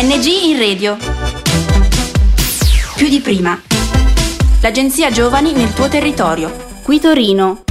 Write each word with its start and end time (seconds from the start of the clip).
ANG 0.00 0.26
in 0.26 0.56
radio. 0.56 0.96
Più 2.94 3.08
di 3.08 3.18
prima. 3.18 3.60
L'agenzia 4.60 5.10
Giovani 5.10 5.52
nel 5.52 5.72
tuo 5.72 5.88
territorio. 5.88 6.54
Qui 6.84 7.00
Torino. 7.00 7.64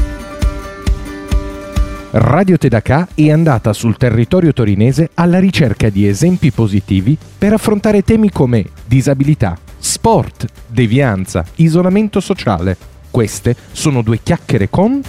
Radio 2.12 2.58
Tedacà 2.58 3.08
è 3.16 3.32
andata 3.32 3.71
sul 3.71 3.96
territorio 3.96 4.52
torinese 4.52 5.12
alla 5.13 5.40
ricerca 5.40 5.88
di 5.88 6.05
esempi 6.05 6.51
positivi 6.51 7.17
per 7.37 7.53
affrontare 7.53 8.01
temi 8.01 8.29
come 8.29 8.65
disabilità, 8.85 9.57
sport, 9.78 10.47
devianza, 10.67 11.46
isolamento 11.55 12.19
sociale. 12.19 12.75
Queste 13.09 13.55
sono 13.71 14.01
due 14.01 14.19
chiacchiere 14.21 14.69
con 14.69 15.01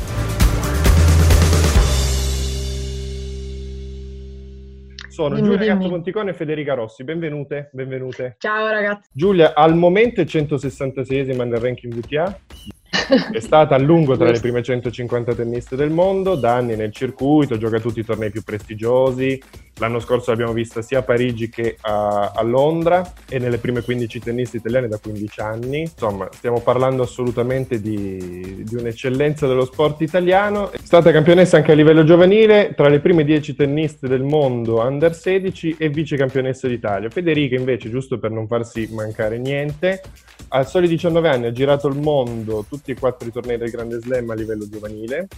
Sono 5.19 5.35
Dimmi, 5.35 5.49
Giulia 5.49 5.73
dimmi. 5.73 5.79
Gatto 5.79 5.91
Monticone 5.91 6.31
e 6.31 6.33
Federica 6.33 6.75
Rossi, 6.75 7.03
benvenute, 7.03 7.71
benvenute. 7.73 8.37
Ciao 8.39 8.69
ragazzi. 8.69 9.11
Giulia, 9.13 9.53
al 9.53 9.75
momento 9.75 10.21
è 10.21 10.25
166esima 10.25 11.45
nel 11.45 11.59
ranking 11.59 11.93
VTA, 11.93 12.39
è 13.33 13.41
stata 13.41 13.75
a 13.75 13.79
lungo 13.79 14.17
tra 14.17 14.31
le 14.31 14.39
prime 14.39 14.63
150 14.63 15.35
tenniste 15.35 15.75
del 15.75 15.91
mondo, 15.91 16.37
da 16.37 16.55
anni 16.55 16.77
nel 16.77 16.93
circuito, 16.93 17.59
gioca 17.59 17.81
tutti 17.81 17.99
i 17.99 18.05
tornei 18.05 18.31
più 18.31 18.45
prestigiosi, 18.45 19.43
l'anno 19.79 20.01
scorso 20.01 20.31
l'abbiamo 20.31 20.53
vista 20.53 20.83
sia 20.83 20.99
a 20.99 21.03
Parigi 21.03 21.49
che 21.49 21.77
a, 21.81 22.33
a 22.35 22.43
Londra 22.43 23.13
e 23.29 23.39
nelle 23.39 23.59
prime 23.59 23.83
15 23.83 24.21
tenniste 24.21 24.59
italiane 24.59 24.89
da 24.89 24.99
15 24.99 25.41
anni, 25.41 25.81
insomma 25.81 26.29
stiamo 26.33 26.61
parlando 26.61 27.03
assolutamente 27.03 27.81
di, 27.81 28.63
di 28.65 28.75
un'eccellenza 28.75 29.47
dello 29.47 29.65
sport 29.65 30.01
italiano, 30.03 30.71
è 30.71 30.79
stata 30.83 31.11
campionessa 31.11 31.57
anche 31.57 31.73
a 31.73 31.75
livello 31.75 32.05
giovanile, 32.05 32.75
tra 32.75 32.89
le 32.89 33.01
prime 33.01 33.25
10 33.25 33.55
tenniste 33.55 34.09
del 34.09 34.23
mondo 34.23 34.81
under 34.81 35.15
16 35.15 35.77
e 35.79 35.89
vice 35.89 36.17
campionessa 36.17 36.69
d'Italia. 36.69 37.11
Federica 37.11 37.57
invece, 37.57 37.91
giusto 37.91 38.19
per 38.19 38.31
non 38.31 38.47
farsi 38.47 38.89
mancare 38.93 39.39
niente, 39.39 40.03
a 40.49 40.65
soli 40.65 40.89
19 40.89 41.29
anni 41.29 41.47
ha 41.47 41.53
girato 41.53 41.89
il 41.89 41.99
mondo, 41.99 42.65
tutti 42.69 42.91
e 42.91 42.99
quattro 42.99 43.29
i 43.29 43.33
tornei 43.33 43.59
del 43.59 43.71
Grande 43.71 44.01
Slam 44.01 44.31
a 44.31 44.35
livello 44.35 44.69
giovanile. 44.69 45.29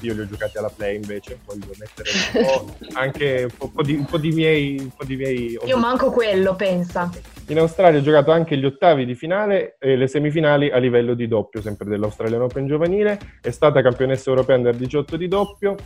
Io 0.00 0.14
li 0.14 0.20
ho 0.20 0.26
giocati 0.26 0.58
alla 0.58 0.70
play 0.74 0.96
invece, 0.96 1.38
voglio 1.44 1.72
mettere 1.78 2.10
un 2.34 2.44
po' 2.44 2.76
anche 2.98 3.48
un 3.60 3.70
po', 3.72 3.82
di, 3.82 3.94
un 3.94 4.04
po' 4.04 4.18
di 4.18 4.30
miei... 4.32 4.78
Un 4.78 4.90
po' 4.96 5.04
di 5.04 5.16
miei 5.16 5.58
Io 5.64 5.78
manco 5.78 6.10
quello, 6.10 6.54
pensa. 6.54 7.10
in 7.48 7.58
Australia 7.58 8.00
ho 8.00 8.02
giocato 8.02 8.30
anche 8.30 8.56
gli 8.56 8.64
ottavi 8.64 9.04
di 9.04 9.14
finale 9.14 9.76
e 9.78 9.96
le 9.96 10.06
semifinali 10.06 10.70
a 10.70 10.78
livello 10.78 11.14
di 11.14 11.26
doppio, 11.26 11.60
sempre 11.62 11.88
dell'Australian 11.88 12.42
Open 12.42 12.66
giovanile. 12.66 13.18
È 13.40 13.50
stata 13.50 13.82
campionessa 13.82 14.30
europea 14.30 14.56
under 14.56 14.74
18 14.74 15.16
di 15.16 15.28
doppio 15.28 15.76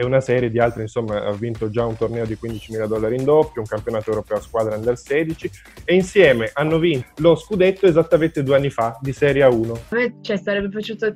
e 0.00 0.04
una 0.04 0.20
serie 0.20 0.48
di 0.48 0.60
altre, 0.60 0.82
insomma, 0.82 1.24
ha 1.24 1.32
vinto 1.32 1.70
già 1.70 1.84
un 1.84 1.96
torneo 1.96 2.24
di 2.24 2.38
15.000 2.40 2.86
dollari 2.86 3.16
in 3.16 3.24
doppio, 3.24 3.62
un 3.62 3.66
campionato 3.66 4.10
europeo 4.10 4.36
a 4.36 4.40
squadra 4.40 4.76
under 4.76 4.96
16 4.96 5.50
e 5.84 5.92
insieme 5.92 6.52
hanno 6.54 6.78
vinto 6.78 7.08
lo 7.16 7.34
scudetto 7.34 7.84
esattamente 7.86 8.44
due 8.44 8.54
anni 8.54 8.70
fa 8.70 8.96
di 9.00 9.12
Serie 9.12 9.44
A1. 9.44 9.70
A 9.70 9.96
me 9.96 10.14
cioè, 10.20 10.36
sarebbe 10.36 10.68
piaciuto 10.68 11.12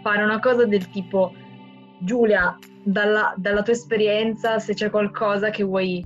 fare 0.00 0.22
una 0.22 0.38
cosa 0.38 0.64
del 0.64 0.88
tipo 0.90 1.34
Giulia, 2.04 2.58
dalla, 2.82 3.32
dalla 3.36 3.62
tua 3.62 3.72
esperienza, 3.72 4.58
se 4.58 4.74
c'è 4.74 4.90
qualcosa 4.90 5.50
che 5.50 5.62
vuoi 5.62 6.04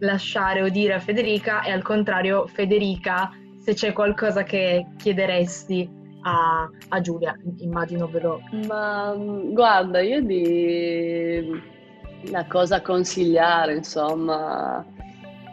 lasciare 0.00 0.62
o 0.62 0.68
dire 0.68 0.94
a 0.94 0.98
Federica 0.98 1.62
e 1.62 1.70
al 1.70 1.82
contrario 1.82 2.46
Federica, 2.46 3.30
se 3.58 3.74
c'è 3.74 3.92
qualcosa 3.92 4.42
che 4.42 4.86
chiederesti 4.98 5.88
a, 6.22 6.68
a 6.88 7.00
Giulia, 7.00 7.36
immagino 7.58 8.08
ve 8.08 8.20
lo... 8.20 8.40
Ma 8.66 9.14
guarda, 9.16 10.00
io 10.00 10.20
di 10.20 11.60
una 12.26 12.46
cosa 12.46 12.82
consigliare, 12.82 13.74
insomma, 13.74 14.84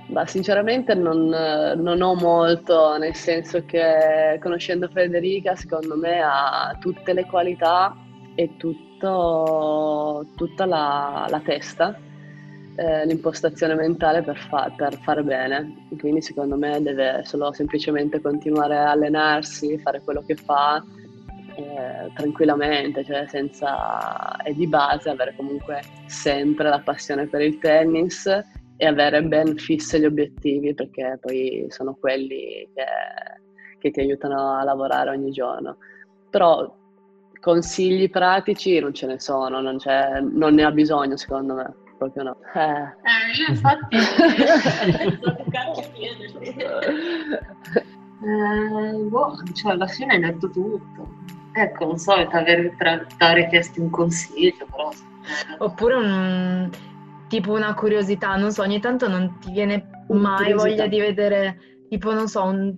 ma 0.07 0.25
sinceramente 0.25 0.95
non, 0.95 1.27
non 1.27 2.01
ho 2.01 2.15
molto, 2.15 2.97
nel 2.97 3.15
senso 3.15 3.63
che 3.65 4.39
conoscendo 4.41 4.89
Federica, 4.89 5.55
secondo 5.55 5.95
me 5.95 6.21
ha 6.21 6.75
tutte 6.79 7.13
le 7.13 7.25
qualità 7.25 7.95
e 8.35 8.55
tutto, 8.99 10.25
tutta 10.35 10.65
la, 10.65 11.25
la 11.29 11.39
testa, 11.39 11.97
eh, 12.75 13.05
l'impostazione 13.05 13.73
mentale 13.73 14.21
per, 14.21 14.37
fa- 14.37 14.71
per 14.75 14.97
fare 14.99 15.23
bene. 15.23 15.87
Quindi 15.97 16.21
secondo 16.21 16.57
me 16.57 16.81
deve 16.81 17.21
solo 17.23 17.53
semplicemente 17.53 18.21
continuare 18.21 18.77
a 18.77 18.91
allenarsi, 18.91 19.79
fare 19.79 20.01
quello 20.01 20.21
che 20.25 20.35
fa 20.35 20.83
eh, 21.55 22.11
tranquillamente, 22.13 23.03
cioè 23.05 23.25
senza 23.27 24.35
e 24.43 24.53
di 24.53 24.67
base 24.67 25.09
avere 25.09 25.33
comunque 25.35 25.81
sempre 26.05 26.69
la 26.69 26.79
passione 26.79 27.27
per 27.27 27.41
il 27.41 27.57
tennis 27.59 28.25
e 28.81 28.85
avere 28.85 29.23
ben 29.23 29.57
fisse 29.57 29.99
gli 29.99 30.05
obiettivi 30.05 30.73
perché 30.73 31.17
poi 31.21 31.65
sono 31.69 31.97
quelli 31.99 32.67
che, 32.73 32.85
che 33.77 33.91
ti 33.91 33.99
aiutano 33.99 34.55
a 34.55 34.63
lavorare 34.63 35.09
ogni 35.09 35.31
giorno. 35.31 35.77
Però 36.29 36.78
consigli 37.39 38.09
pratici 38.09 38.79
non 38.79 38.93
ce 38.93 39.05
ne 39.07 39.19
sono, 39.19 39.61
non, 39.61 39.77
c'è- 39.77 40.19
non 40.21 40.53
ne 40.55 40.63
ha 40.63 40.71
bisogno 40.71 41.17
secondo 41.17 41.53
me, 41.55 41.73
proprio 41.97 42.23
no. 42.23 42.37
Eh. 42.53 42.61
Eh, 42.61 43.37
io 43.37 43.47
infatti 43.49 43.97
eh, 48.21 48.93
boh, 49.07 49.37
cioè 49.53 49.71
alla 49.71 49.87
fine 49.87 50.13
hai 50.13 50.19
detto 50.19 50.49
tutto. 50.49 51.17
Ecco, 51.53 51.85
non 51.85 51.97
so, 51.97 52.13
ti 52.27 52.35
avrei 52.35 52.73
tra- 52.77 53.05
chiesto 53.49 53.81
un 53.81 53.89
consiglio, 53.89 54.65
però... 54.69 54.89
Oppure 55.59 55.95
un, 55.95 56.69
tipo 57.27 57.53
una 57.53 57.73
curiosità, 57.73 58.35
non 58.35 58.51
so, 58.51 58.61
ogni 58.61 58.79
tanto 58.79 59.07
non 59.07 59.37
ti 59.39 59.51
viene 59.51 60.05
mai 60.09 60.53
voglia 60.53 60.87
di 60.87 60.99
vedere, 60.99 61.59
tipo, 61.89 62.13
non 62.13 62.27
so, 62.27 62.43
un, 62.43 62.75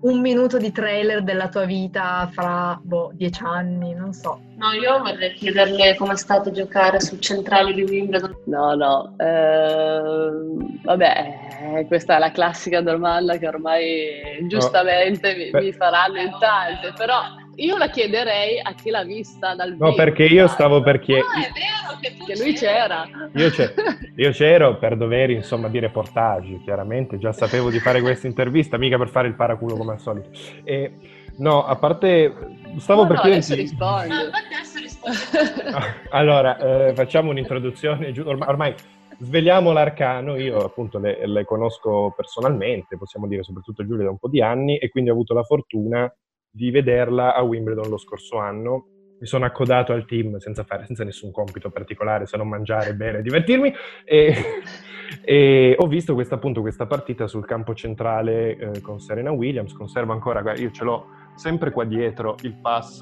un 0.00 0.20
minuto 0.20 0.56
di 0.56 0.72
trailer 0.72 1.22
della 1.22 1.48
tua 1.48 1.64
vita 1.64 2.28
fra, 2.32 2.80
boh, 2.82 3.10
dieci 3.12 3.42
anni, 3.44 3.94
non 3.94 4.12
so. 4.14 4.40
No, 4.56 4.72
io 4.72 4.98
vorrei 4.98 5.34
chiederle 5.34 5.94
com'è 5.96 6.16
stato 6.16 6.50
giocare 6.50 6.98
sul 6.98 7.20
centrale 7.20 7.72
di 7.74 7.82
Wimbledon. 7.82 8.34
No, 8.46 8.74
no, 8.74 9.14
ehm, 9.18 10.80
vabbè, 10.82 11.38
eh, 11.76 11.86
questa 11.86 12.16
è 12.16 12.18
la 12.18 12.32
classica 12.32 12.80
domanda 12.80 13.36
che 13.36 13.46
ormai 13.46 14.46
giustamente 14.48 15.36
mi, 15.36 15.50
Beh. 15.50 15.60
mi 15.60 15.72
faranno 15.72 16.18
in 16.18 16.32
tante, 16.40 16.92
però 16.96 17.20
io 17.58 17.76
la 17.76 17.88
chiederei 17.88 18.60
a 18.62 18.72
chi 18.74 18.90
l'ha 18.90 19.02
vista 19.04 19.54
dal 19.54 19.72
vivo. 19.72 19.86
No, 19.88 19.94
perché 19.94 20.24
io 20.24 20.46
stavo 20.46 20.80
per 20.80 20.96
Ah, 20.96 20.98
chiedere... 20.98 21.26
è 21.26 21.52
vero 21.52 21.98
che 22.00 22.16
tu 22.16 22.24
Che 22.24 22.36
lui 22.38 22.52
c'era. 22.54 23.04
Io, 23.34 23.50
io 24.16 24.30
c'ero 24.30 24.76
per 24.78 24.96
doveri, 24.96 25.34
insomma, 25.34 25.68
di 25.68 25.78
reportage, 25.80 26.60
chiaramente, 26.62 27.18
già 27.18 27.32
sapevo 27.32 27.70
di 27.70 27.80
fare 27.80 28.00
questa 28.00 28.26
intervista, 28.28 28.78
mica 28.78 28.96
per 28.96 29.08
fare 29.08 29.26
il 29.28 29.34
paraculo 29.34 29.76
come 29.76 29.92
al 29.92 30.00
solito. 30.00 30.30
E, 30.62 30.92
no, 31.38 31.64
a 31.64 31.74
parte, 31.76 32.32
stavo 32.78 33.02
No, 33.02 33.08
per 33.08 33.16
no, 33.16 33.22
chiederti... 33.22 33.52
adesso 33.52 33.54
rispondi. 33.54 34.08
No, 34.08 34.14
adesso 34.16 34.78
rispondo. 34.78 35.86
Allora, 36.10 36.58
eh, 36.88 36.94
facciamo 36.94 37.30
un'introduzione, 37.30 38.12
ormai, 38.24 38.48
ormai 38.48 38.74
sveliamo 39.20 39.72
l'arcano, 39.72 40.36
io 40.36 40.58
appunto 40.58 40.98
le, 41.00 41.26
le 41.26 41.44
conosco 41.44 42.12
personalmente, 42.16 42.96
possiamo 42.96 43.26
dire 43.26 43.42
soprattutto 43.42 43.84
Giulia 43.84 44.04
da 44.04 44.10
un 44.10 44.18
po' 44.18 44.28
di 44.28 44.40
anni, 44.40 44.78
e 44.78 44.88
quindi 44.90 45.10
ho 45.10 45.14
avuto 45.14 45.34
la 45.34 45.42
fortuna 45.42 46.12
di 46.50 46.70
vederla 46.70 47.34
a 47.34 47.42
Wimbledon 47.42 47.88
lo 47.88 47.98
scorso 47.98 48.38
anno. 48.38 48.86
Mi 49.20 49.26
sono 49.26 49.44
accodato 49.44 49.92
al 49.92 50.04
team 50.04 50.36
senza 50.38 50.62
fare, 50.62 50.86
senza 50.86 51.02
nessun 51.02 51.32
compito 51.32 51.70
particolare, 51.70 52.26
se 52.26 52.36
non 52.36 52.48
mangiare, 52.48 52.94
bere, 52.94 53.20
divertirmi, 53.20 53.72
e, 54.04 54.34
e 55.24 55.74
ho 55.76 55.86
visto 55.88 56.14
questa, 56.14 56.36
appunto 56.36 56.60
questa 56.60 56.86
partita 56.86 57.26
sul 57.26 57.44
campo 57.44 57.74
centrale 57.74 58.56
eh, 58.56 58.80
con 58.80 59.00
Serena 59.00 59.32
Williams, 59.32 59.72
conservo 59.72 60.12
ancora, 60.12 60.40
guarda, 60.40 60.60
io 60.60 60.70
ce 60.70 60.84
l'ho 60.84 61.06
sempre 61.34 61.72
qua 61.72 61.84
dietro 61.84 62.36
il 62.42 62.54
pass, 62.60 63.00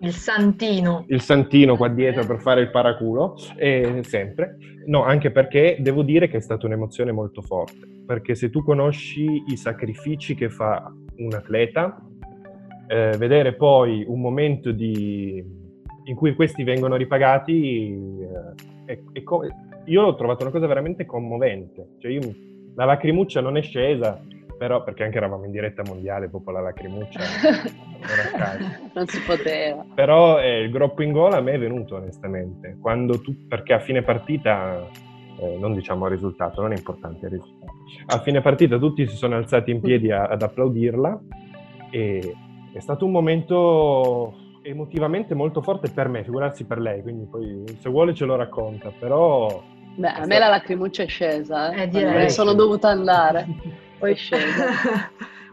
Il 0.00 0.12
santino. 0.12 1.04
il 1.06 1.20
santino 1.20 1.76
qua 1.76 1.88
dietro 1.88 2.26
per 2.26 2.40
fare 2.40 2.60
il 2.60 2.70
paraculo, 2.70 3.36
e 3.56 4.00
sempre. 4.02 4.56
No, 4.86 5.04
anche 5.04 5.30
perché 5.30 5.76
devo 5.78 6.02
dire 6.02 6.28
che 6.28 6.38
è 6.38 6.40
stata 6.40 6.66
un'emozione 6.66 7.12
molto 7.12 7.42
forte, 7.42 7.86
perché 8.06 8.34
se 8.34 8.50
tu 8.50 8.64
conosci 8.64 9.44
i 9.46 9.56
sacrifici 9.56 10.34
che 10.34 10.48
fa 10.48 10.92
un 11.18 11.32
atleta, 11.32 11.96
eh, 12.88 13.16
vedere 13.18 13.54
poi 13.54 14.04
un 14.06 14.20
momento 14.20 14.72
di- 14.72 15.44
in 16.04 16.14
cui 16.16 16.34
questi 16.34 16.64
vengono 16.64 16.96
ripagati, 16.96 17.92
eh, 17.92 18.92
è- 18.92 18.98
è 19.12 19.22
co- 19.22 19.44
io 19.84 20.02
l'ho 20.02 20.14
trovato 20.16 20.42
una 20.42 20.52
cosa 20.52 20.66
veramente 20.66 21.04
commovente. 21.06 21.90
Cioè 21.98 22.10
io, 22.10 22.20
la 22.74 22.84
lacrimuccia 22.86 23.40
non 23.40 23.56
è 23.56 23.62
scesa, 23.62 24.20
però 24.56 24.82
perché 24.82 25.04
anche 25.04 25.18
eravamo 25.18 25.44
in 25.44 25.50
diretta 25.50 25.82
mondiale, 25.86 26.28
proprio 26.28 26.54
la 26.54 26.60
lacrimuccia 26.62 27.20
non 28.94 29.06
si 29.06 29.20
poteva. 29.22 29.84
Però 29.94 30.40
eh, 30.40 30.60
il 30.62 30.70
groppo 30.70 31.02
in 31.02 31.12
gola 31.12 31.36
a 31.36 31.40
me 31.40 31.52
è 31.52 31.58
venuto 31.58 31.96
onestamente, 31.96 32.76
quando 32.80 33.20
tu, 33.20 33.46
perché 33.46 33.72
a 33.74 33.78
fine 33.78 34.02
partita, 34.02 34.86
eh, 35.40 35.56
non 35.58 35.74
diciamo 35.74 36.06
il 36.06 36.12
risultato, 36.12 36.60
non 36.62 36.72
è 36.72 36.76
importante 36.76 37.26
il 37.26 37.32
risultato, 37.32 37.72
a 38.06 38.18
fine 38.20 38.40
partita 38.40 38.78
tutti 38.78 39.06
si 39.06 39.16
sono 39.16 39.36
alzati 39.36 39.70
in 39.70 39.80
piedi 39.80 40.10
a- 40.10 40.24
ad 40.26 40.42
applaudirla 40.42 41.20
e 41.90 42.34
è 42.72 42.80
stato 42.80 43.04
un 43.04 43.10
momento 43.12 44.34
emotivamente 44.62 45.34
molto 45.34 45.62
forte 45.62 45.90
per 45.90 46.08
me, 46.08 46.24
figurarsi 46.24 46.64
per 46.64 46.78
lei, 46.78 47.02
quindi 47.02 47.24
poi 47.26 47.64
se 47.80 47.88
vuole 47.88 48.14
ce 48.14 48.24
lo 48.24 48.36
racconta, 48.36 48.92
però 48.98 49.62
Beh, 49.96 50.08
a 50.08 50.26
me 50.26 50.38
la 50.38 50.48
lacrimuccia 50.48 51.02
è 51.02 51.08
scesa, 51.08 51.72
eh. 51.72 51.82
Eh, 51.82 51.88
direi. 51.88 52.24
Eh, 52.26 52.28
sono 52.28 52.52
dovuta 52.52 52.88
andare. 52.88 53.46
Poi 53.98 54.12
è 54.12 54.14
scesa. 54.14 54.64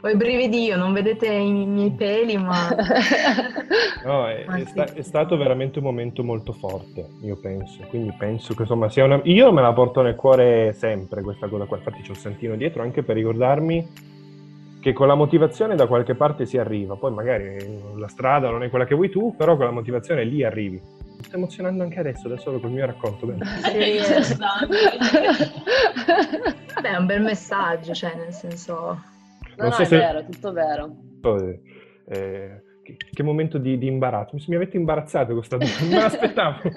Ho 0.02 0.08
i 0.08 0.16
brividi 0.16 0.66
io, 0.66 0.78
non 0.78 0.94
vedete 0.94 1.26
i 1.34 1.66
miei 1.66 1.90
peli, 1.90 2.38
ma... 2.38 2.68
No, 4.06 4.28
è, 4.28 4.46
Ah, 4.48 4.58
è 4.58 4.60
sì. 4.60 4.66
sta- 4.68 4.94
è 4.94 5.02
stato 5.02 5.36
veramente 5.36 5.80
un 5.80 5.86
momento 5.86 6.24
molto 6.24 6.54
forte, 6.54 7.08
io 7.22 7.38
penso. 7.42 7.82
Quindi 7.90 8.14
penso 8.16 8.54
che 8.54 8.62
insomma 8.62 8.88
sia 8.90 9.04
una. 9.06 9.20
Io 9.24 9.52
me 9.52 9.64
la 9.64 9.74
porto 9.74 10.04
nel 10.04 10.16
cuore 10.16 10.74
sempre 10.74 11.24
questa 11.24 11.48
cosa 11.48 11.66
qua. 11.66 11.78
Infatti 11.78 12.04
c'ho 12.04 12.12
il 12.12 12.18
santino 12.18 12.56
dietro 12.56 12.84
anche 12.84 13.02
per 13.02 13.16
ricordarmi 13.16 13.88
che 14.86 14.94
con 14.94 15.08
la 15.08 15.16
motivazione 15.16 15.74
da 15.74 15.88
qualche 15.88 16.14
parte 16.14 16.46
si 16.46 16.60
arriva. 16.60 16.96
Poi 16.96 17.12
magari 17.12 17.58
la 17.98 18.08
strada 18.08 18.52
non 18.52 18.62
è 18.62 18.70
quella 18.70 18.86
che 18.86 18.94
vuoi 18.94 19.10
tu, 19.10 19.36
però 19.36 19.56
con 19.56 19.66
la 19.66 19.72
motivazione 19.72 20.24
lì 20.24 20.44
arrivi. 20.44 20.80
Mi 20.80 21.24
sto 21.24 21.38
emozionando 21.38 21.82
anche 21.82 21.98
adesso, 21.98 22.28
da 22.28 22.38
solo 22.38 22.60
col 22.60 22.70
mio 22.70 22.86
racconto. 22.86 23.26
bene. 23.26 23.44
Eh. 23.74 24.00
Beh, 26.82 26.90
è 26.90 26.98
un 26.98 27.06
bel 27.08 27.24
messaggio, 27.24 27.96
cioè, 27.96 28.14
nel 28.16 28.32
senso... 28.32 28.74
No, 28.76 29.02
Non 29.58 29.68
no, 29.70 29.72
so 29.72 29.82
è 29.82 29.86
se- 29.86 29.98
vero, 29.98 30.20
è 30.20 30.26
tutto 30.30 30.54
vero. 30.54 30.96
Eh, 31.24 31.62
eh, 32.08 32.64
che, 32.84 32.98
che 33.12 33.24
momento 33.24 33.58
di, 33.58 33.80
di 33.80 33.88
imbarazzo. 33.88 34.36
Mi, 34.36 34.44
mi 34.50 34.56
avete 34.56 34.78
imbarazzato 34.78 35.34
questa 35.34 35.58
domanda, 35.58 35.80
non 35.82 35.90
me 35.90 35.96
l'aspettavo. 36.00 36.58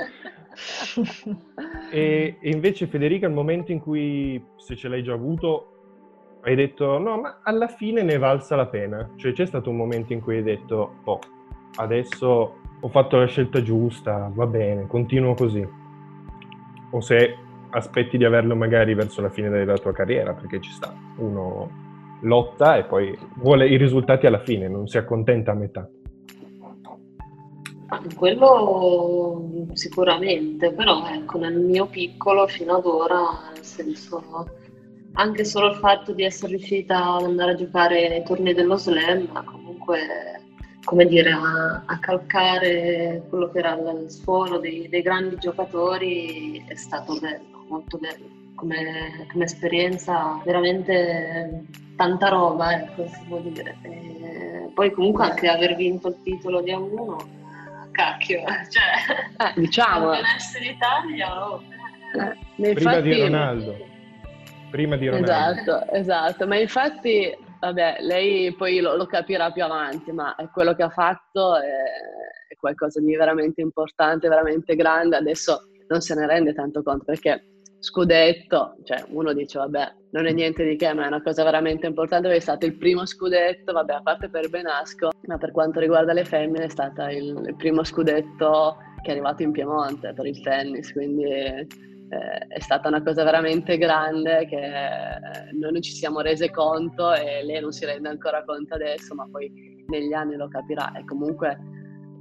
E, 1.92 2.36
e 2.40 2.50
invece 2.50 2.88
Federica, 2.88 3.28
il 3.28 3.32
momento 3.32 3.70
in 3.70 3.78
cui, 3.78 4.44
se 4.56 4.74
ce 4.74 4.88
l'hai 4.88 5.04
già 5.04 5.12
avuto, 5.12 5.77
hai 6.42 6.54
detto 6.54 6.98
no, 6.98 7.20
ma 7.20 7.40
alla 7.42 7.68
fine 7.68 8.02
ne 8.02 8.14
è 8.14 8.18
valsa 8.18 8.56
la 8.56 8.66
pena. 8.66 9.10
Cioè 9.16 9.32
c'è 9.32 9.46
stato 9.46 9.70
un 9.70 9.76
momento 9.76 10.12
in 10.12 10.20
cui 10.20 10.36
hai 10.36 10.42
detto, 10.42 10.96
oh, 11.04 11.18
adesso 11.76 12.54
ho 12.80 12.88
fatto 12.88 13.18
la 13.18 13.26
scelta 13.26 13.62
giusta, 13.62 14.30
va 14.32 14.46
bene, 14.46 14.86
continuo 14.86 15.34
così. 15.34 15.66
O 16.90 17.00
se 17.00 17.36
aspetti 17.70 18.16
di 18.16 18.24
averlo 18.24 18.56
magari 18.56 18.94
verso 18.94 19.20
la 19.20 19.30
fine 19.30 19.48
della 19.50 19.76
tua 19.76 19.92
carriera, 19.92 20.32
perché 20.32 20.60
ci 20.60 20.70
sta. 20.70 20.94
Uno 21.16 21.86
lotta 22.22 22.76
e 22.76 22.84
poi 22.84 23.16
vuole 23.36 23.68
i 23.68 23.76
risultati 23.76 24.26
alla 24.26 24.40
fine, 24.40 24.68
non 24.68 24.86
si 24.86 24.98
accontenta 24.98 25.52
a 25.52 25.54
metà. 25.54 25.88
Quello 28.16 29.66
sicuramente, 29.72 30.72
però 30.72 31.06
ecco, 31.08 31.38
nel 31.38 31.58
mio 31.58 31.86
piccolo 31.86 32.46
fino 32.46 32.76
ad 32.76 32.84
ora, 32.84 33.50
nel 33.54 33.64
senso, 33.64 34.22
anche 35.14 35.44
solo 35.44 35.70
il 35.70 35.76
fatto 35.76 36.12
di 36.12 36.24
essere 36.24 36.52
riuscita 36.52 37.14
ad 37.14 37.24
andare 37.24 37.52
a 37.52 37.56
giocare 37.56 38.08
nei 38.08 38.22
tornei 38.24 38.54
dello 38.54 38.76
slam, 38.76 39.44
comunque, 39.44 40.40
come 40.84 41.06
dire, 41.06 41.30
a, 41.30 41.82
a 41.84 41.98
calcare 41.98 43.24
quello 43.28 43.50
che 43.50 43.58
era 43.58 43.74
il 43.74 44.10
suono 44.10 44.58
dei, 44.58 44.88
dei 44.88 45.02
grandi 45.02 45.36
giocatori 45.38 46.64
è 46.66 46.74
stato 46.74 47.18
bello, 47.18 47.64
molto 47.68 47.98
bello. 47.98 48.36
Come, 48.54 49.26
come 49.30 49.44
esperienza, 49.44 50.40
veramente 50.44 51.64
tanta 51.94 52.28
roba, 52.28 52.72
ecco, 52.72 53.06
si 53.06 53.24
può 53.28 53.38
dire. 53.38 53.76
E 53.82 54.70
poi 54.74 54.90
comunque 54.90 55.24
anche 55.24 55.48
aver 55.48 55.76
vinto 55.76 56.08
il 56.08 56.16
titolo 56.24 56.60
di 56.60 56.72
A1, 56.72 57.36
cacchio, 57.92 58.40
cioè, 58.70 59.50
Eh, 59.54 59.60
diciamo, 59.60 60.10
campionessa 60.10 60.58
d'Italia, 60.58 61.48
oh. 61.48 61.62
eh, 62.56 62.72
Prima 62.74 63.00
di 63.00 63.20
Ronaldo. 63.20 63.76
Prima 64.70 64.96
di 64.96 65.08
Ronaldo. 65.08 65.60
Esatto, 65.60 65.92
esatto, 65.92 66.46
ma 66.46 66.58
infatti, 66.58 67.34
vabbè, 67.60 67.98
lei 68.00 68.54
poi 68.54 68.80
lo, 68.80 68.96
lo 68.96 69.06
capirà 69.06 69.50
più 69.50 69.64
avanti, 69.64 70.12
ma 70.12 70.34
quello 70.52 70.74
che 70.74 70.82
ha 70.82 70.90
fatto 70.90 71.56
è, 71.56 71.68
è 72.48 72.54
qualcosa 72.56 73.00
di 73.00 73.16
veramente 73.16 73.60
importante, 73.60 74.28
veramente 74.28 74.76
grande, 74.76 75.16
adesso 75.16 75.70
non 75.88 76.00
se 76.00 76.14
ne 76.14 76.26
rende 76.26 76.52
tanto 76.52 76.82
conto 76.82 77.04
perché 77.04 77.44
scudetto, 77.80 78.76
cioè 78.84 79.04
uno 79.10 79.32
dice 79.32 79.58
vabbè, 79.58 79.94
non 80.10 80.26
è 80.26 80.32
niente 80.32 80.64
di 80.64 80.76
che, 80.76 80.92
ma 80.92 81.04
è 81.04 81.06
una 81.06 81.22
cosa 81.22 81.44
veramente 81.44 81.86
importante. 81.86 82.24
Perché 82.26 82.40
è 82.40 82.42
stato 82.42 82.66
il 82.66 82.76
primo 82.76 83.06
scudetto, 83.06 83.72
vabbè, 83.72 83.94
a 83.94 84.02
parte 84.02 84.28
per 84.28 84.50
Benasco, 84.50 85.10
ma 85.26 85.38
per 85.38 85.52
quanto 85.52 85.80
riguarda 85.80 86.12
le 86.12 86.24
femmine 86.24 86.64
è 86.64 86.68
stato 86.68 87.02
il, 87.04 87.42
il 87.46 87.54
primo 87.56 87.84
scudetto 87.84 88.76
che 89.00 89.10
è 89.10 89.12
arrivato 89.12 89.42
in 89.42 89.52
Piemonte 89.52 90.12
per 90.12 90.26
il 90.26 90.40
tennis, 90.42 90.92
quindi 90.92 91.24
eh, 92.10 92.46
è 92.48 92.60
stata 92.60 92.88
una 92.88 93.02
cosa 93.02 93.24
veramente 93.24 93.76
grande 93.76 94.46
che 94.46 94.58
noi 95.52 95.72
non 95.72 95.82
ci 95.82 95.92
siamo 95.92 96.20
rese 96.20 96.50
conto 96.50 97.12
e 97.12 97.44
lei 97.44 97.60
non 97.60 97.72
si 97.72 97.84
rende 97.84 98.08
ancora 98.08 98.44
conto 98.44 98.74
adesso, 98.74 99.14
ma 99.14 99.28
poi 99.30 99.84
negli 99.88 100.12
anni 100.12 100.36
lo 100.36 100.48
capirà. 100.48 100.92
E 100.92 101.04
comunque 101.04 101.58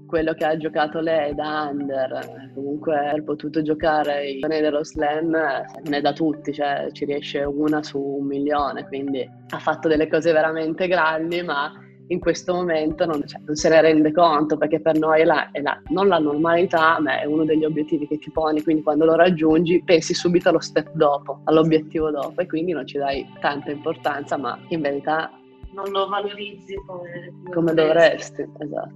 quello 0.07 0.33
che 0.33 0.45
ha 0.45 0.57
giocato 0.57 0.99
lei 0.99 1.35
da 1.35 1.69
under, 1.71 2.51
comunque 2.53 2.97
aver 2.97 3.23
potuto 3.23 3.61
giocare 3.61 4.27
i 4.29 4.39
tornei 4.39 4.61
dello 4.61 4.83
slam 4.83 5.35
eh, 5.35 5.65
non 5.83 5.93
è 5.93 6.01
da 6.01 6.13
tutti, 6.13 6.53
cioè 6.53 6.87
ci 6.93 7.05
riesce 7.05 7.43
una 7.43 7.83
su 7.83 7.99
un 7.99 8.25
milione, 8.25 8.87
quindi 8.87 9.29
ha 9.49 9.59
fatto 9.59 9.87
delle 9.87 10.07
cose 10.07 10.31
veramente 10.31 10.87
grandi, 10.87 11.43
ma 11.43 11.71
in 12.07 12.19
questo 12.19 12.53
momento 12.53 13.05
non, 13.05 13.25
cioè, 13.27 13.41
non 13.45 13.55
se 13.55 13.69
ne 13.69 13.81
rende 13.81 14.11
conto 14.11 14.57
perché 14.57 14.79
per 14.79 14.97
noi 14.97 15.21
è, 15.21 15.25
la, 15.25 15.51
è 15.51 15.61
la- 15.61 15.81
non 15.89 16.07
la 16.07 16.19
normalità, 16.19 16.99
ma 16.99 17.19
è 17.19 17.25
uno 17.25 17.43
degli 17.43 17.65
obiettivi 17.65 18.07
che 18.07 18.17
ti 18.17 18.31
poni, 18.31 18.63
quindi 18.63 18.81
quando 18.83 19.05
lo 19.05 19.15
raggiungi 19.15 19.81
pensi 19.83 20.13
subito 20.13 20.49
allo 20.49 20.59
step 20.59 20.91
dopo, 20.93 21.41
all'obiettivo 21.45 22.09
dopo 22.11 22.39
e 22.41 22.47
quindi 22.47 22.71
non 22.71 22.85
ci 22.87 22.97
dai 22.97 23.27
tanta 23.39 23.71
importanza, 23.71 24.37
ma 24.37 24.57
in 24.69 24.81
verità 24.81 25.31
non 25.71 25.89
lo 25.91 26.07
valorizzi 26.07 26.75
come, 26.85 27.33
come 27.53 27.73
dovresti, 27.73 28.45
esatto. 28.59 28.95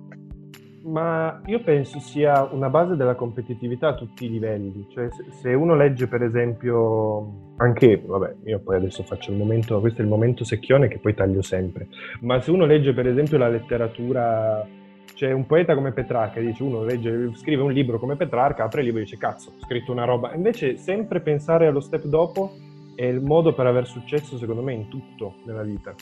Ma 0.83 1.41
io 1.45 1.61
penso 1.61 1.99
sia 1.99 2.43
una 2.51 2.69
base 2.69 2.95
della 2.95 3.13
competitività 3.13 3.89
a 3.89 3.95
tutti 3.95 4.25
i 4.25 4.29
livelli. 4.29 4.87
Cioè, 4.89 5.09
se, 5.29 5.53
uno 5.53 5.75
legge, 5.75 6.07
per 6.07 6.23
esempio, 6.23 7.53
anche, 7.57 8.01
vabbè, 8.03 8.35
io 8.45 8.59
poi 8.59 8.77
adesso 8.77 9.03
faccio 9.03 9.31
il 9.31 9.37
momento, 9.37 9.79
questo 9.79 10.01
è 10.01 10.03
il 10.03 10.09
momento 10.09 10.43
secchione 10.43 10.87
che 10.87 10.97
poi 10.97 11.13
taglio 11.13 11.41
sempre. 11.43 11.87
Ma 12.21 12.41
se 12.41 12.49
uno 12.49 12.65
legge, 12.65 12.93
per 12.93 13.07
esempio, 13.07 13.37
la 13.37 13.49
letteratura, 13.49 14.67
c'è 15.13 15.31
un 15.31 15.45
poeta 15.45 15.75
come 15.75 15.91
Petrarca, 15.91 16.39
dice 16.39 16.63
uno 16.63 16.83
legge, 16.83 17.29
scrive 17.35 17.61
un 17.61 17.71
libro 17.71 17.99
come 17.99 18.15
Petrarca, 18.15 18.63
apre 18.63 18.79
il 18.79 18.87
libro 18.87 19.01
e 19.01 19.03
dice 19.03 19.17
cazzo, 19.17 19.51
ho 19.51 19.63
scritto 19.63 19.91
una 19.91 20.05
roba. 20.05 20.33
Invece, 20.33 20.77
sempre 20.77 21.21
pensare 21.21 21.67
allo 21.67 21.81
step 21.81 22.05
dopo 22.05 22.53
è 22.95 23.05
il 23.05 23.21
modo 23.21 23.53
per 23.53 23.67
aver 23.67 23.85
successo, 23.85 24.37
secondo 24.37 24.63
me, 24.63 24.73
in 24.73 24.87
tutto 24.87 25.35
nella 25.45 25.63
vita. 25.63 25.93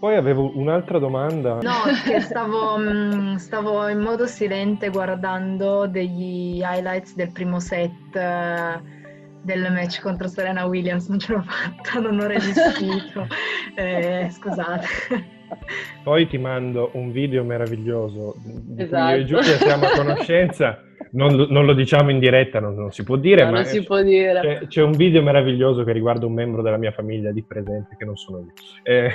Poi 0.00 0.16
avevo 0.16 0.50
un'altra 0.58 0.98
domanda. 0.98 1.58
No, 1.60 1.82
che 2.06 2.20
stavo, 2.20 2.78
mm, 2.78 3.34
stavo 3.34 3.86
in 3.88 3.98
modo 3.98 4.26
silente 4.26 4.88
guardando 4.88 5.86
degli 5.86 6.60
highlights 6.62 7.14
del 7.14 7.30
primo 7.32 7.60
set 7.60 8.16
eh, 8.16 8.80
del 9.42 9.70
match 9.70 10.00
contro 10.00 10.26
Serena 10.26 10.64
Williams, 10.64 11.06
non 11.08 11.18
ce 11.18 11.32
l'ho 11.34 11.42
fatta, 11.42 12.00
non 12.00 12.18
ho 12.18 12.26
resistito. 12.26 13.26
Eh, 13.76 14.28
scusate. 14.30 14.86
Poi 16.02 16.26
ti 16.26 16.38
mando 16.38 16.90
un 16.94 17.12
video 17.12 17.44
meraviglioso 17.44 18.34
di 18.42 18.82
Esatto. 18.82 19.04
cui 19.04 19.14
io 19.14 19.20
e 19.20 19.24
Giulia 19.26 19.56
siamo 19.58 19.86
a 19.86 19.90
conoscenza. 19.96 20.82
Non, 21.12 21.34
lo- 21.36 21.46
non 21.48 21.64
lo 21.66 21.72
diciamo 21.72 22.10
in 22.10 22.18
diretta, 22.18 22.58
non, 22.60 22.74
non 22.74 22.90
si 22.90 23.04
può 23.04 23.16
dire, 23.16 23.44
No, 23.44 23.50
ma 23.52 23.56
non 23.58 23.64
si 23.66 23.82
può 23.84 24.02
dire. 24.02 24.40
c'è, 24.40 24.66
c'è 24.66 24.82
un 24.82 24.92
video 24.92 25.22
meraviglioso 25.22 25.84
che 25.84 25.92
riguarda 25.92 26.26
un 26.26 26.34
membro 26.34 26.62
della 26.62 26.76
mia 26.78 26.90
famiglia 26.90 27.30
di 27.30 27.42
presente, 27.42 27.94
che 27.96 28.04
non 28.04 28.16
sono 28.16 28.38
io. 28.40 28.52
Eh, 28.82 29.10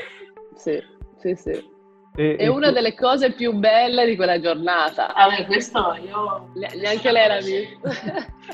Sì, 0.56 0.82
sì, 1.18 1.36
sì. 1.36 1.74
e- 2.18 2.36
È 2.38 2.44
e 2.44 2.48
una 2.48 2.68
tu- 2.70 2.74
delle 2.74 2.94
cose 2.96 3.32
più 3.34 3.52
belle 3.54 4.06
di 4.06 4.16
quella 4.16 4.40
giornata. 4.40 5.12
Vabbè, 5.16 5.46
questo 5.46 5.98
io... 6.04 6.50
Ne- 6.56 6.72
Neanche 6.82 7.12
lei 7.12 7.28
l'ha 7.28 7.40
visto. 7.40 7.90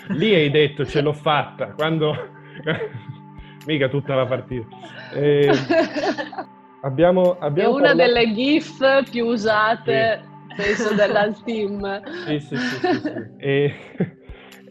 Lì 0.14 0.34
hai 0.34 0.50
detto 0.50 0.86
ce 0.86 1.02
l'ho 1.02 1.14
fatta, 1.14 1.74
quando... 1.74 2.16
Mica 3.66 3.88
tutta 3.90 4.16
la 4.16 4.26
partita. 4.26 4.68
Eh, 5.14 5.52
abbiamo, 6.84 7.34
È 7.38 7.44
abbiamo 7.46 7.76
una 7.76 7.88
parlato- 7.94 8.14
delle 8.14 8.34
GIF 8.34 9.10
più 9.10 9.26
usate, 9.26 10.24
penso, 10.56 10.94
dal 10.96 11.36
team. 11.44 12.02
Sì, 12.28 12.40
sì, 12.40 12.56
sì, 12.56 12.80
sì, 12.80 13.00
sì. 13.02 13.12
E, 13.38 13.76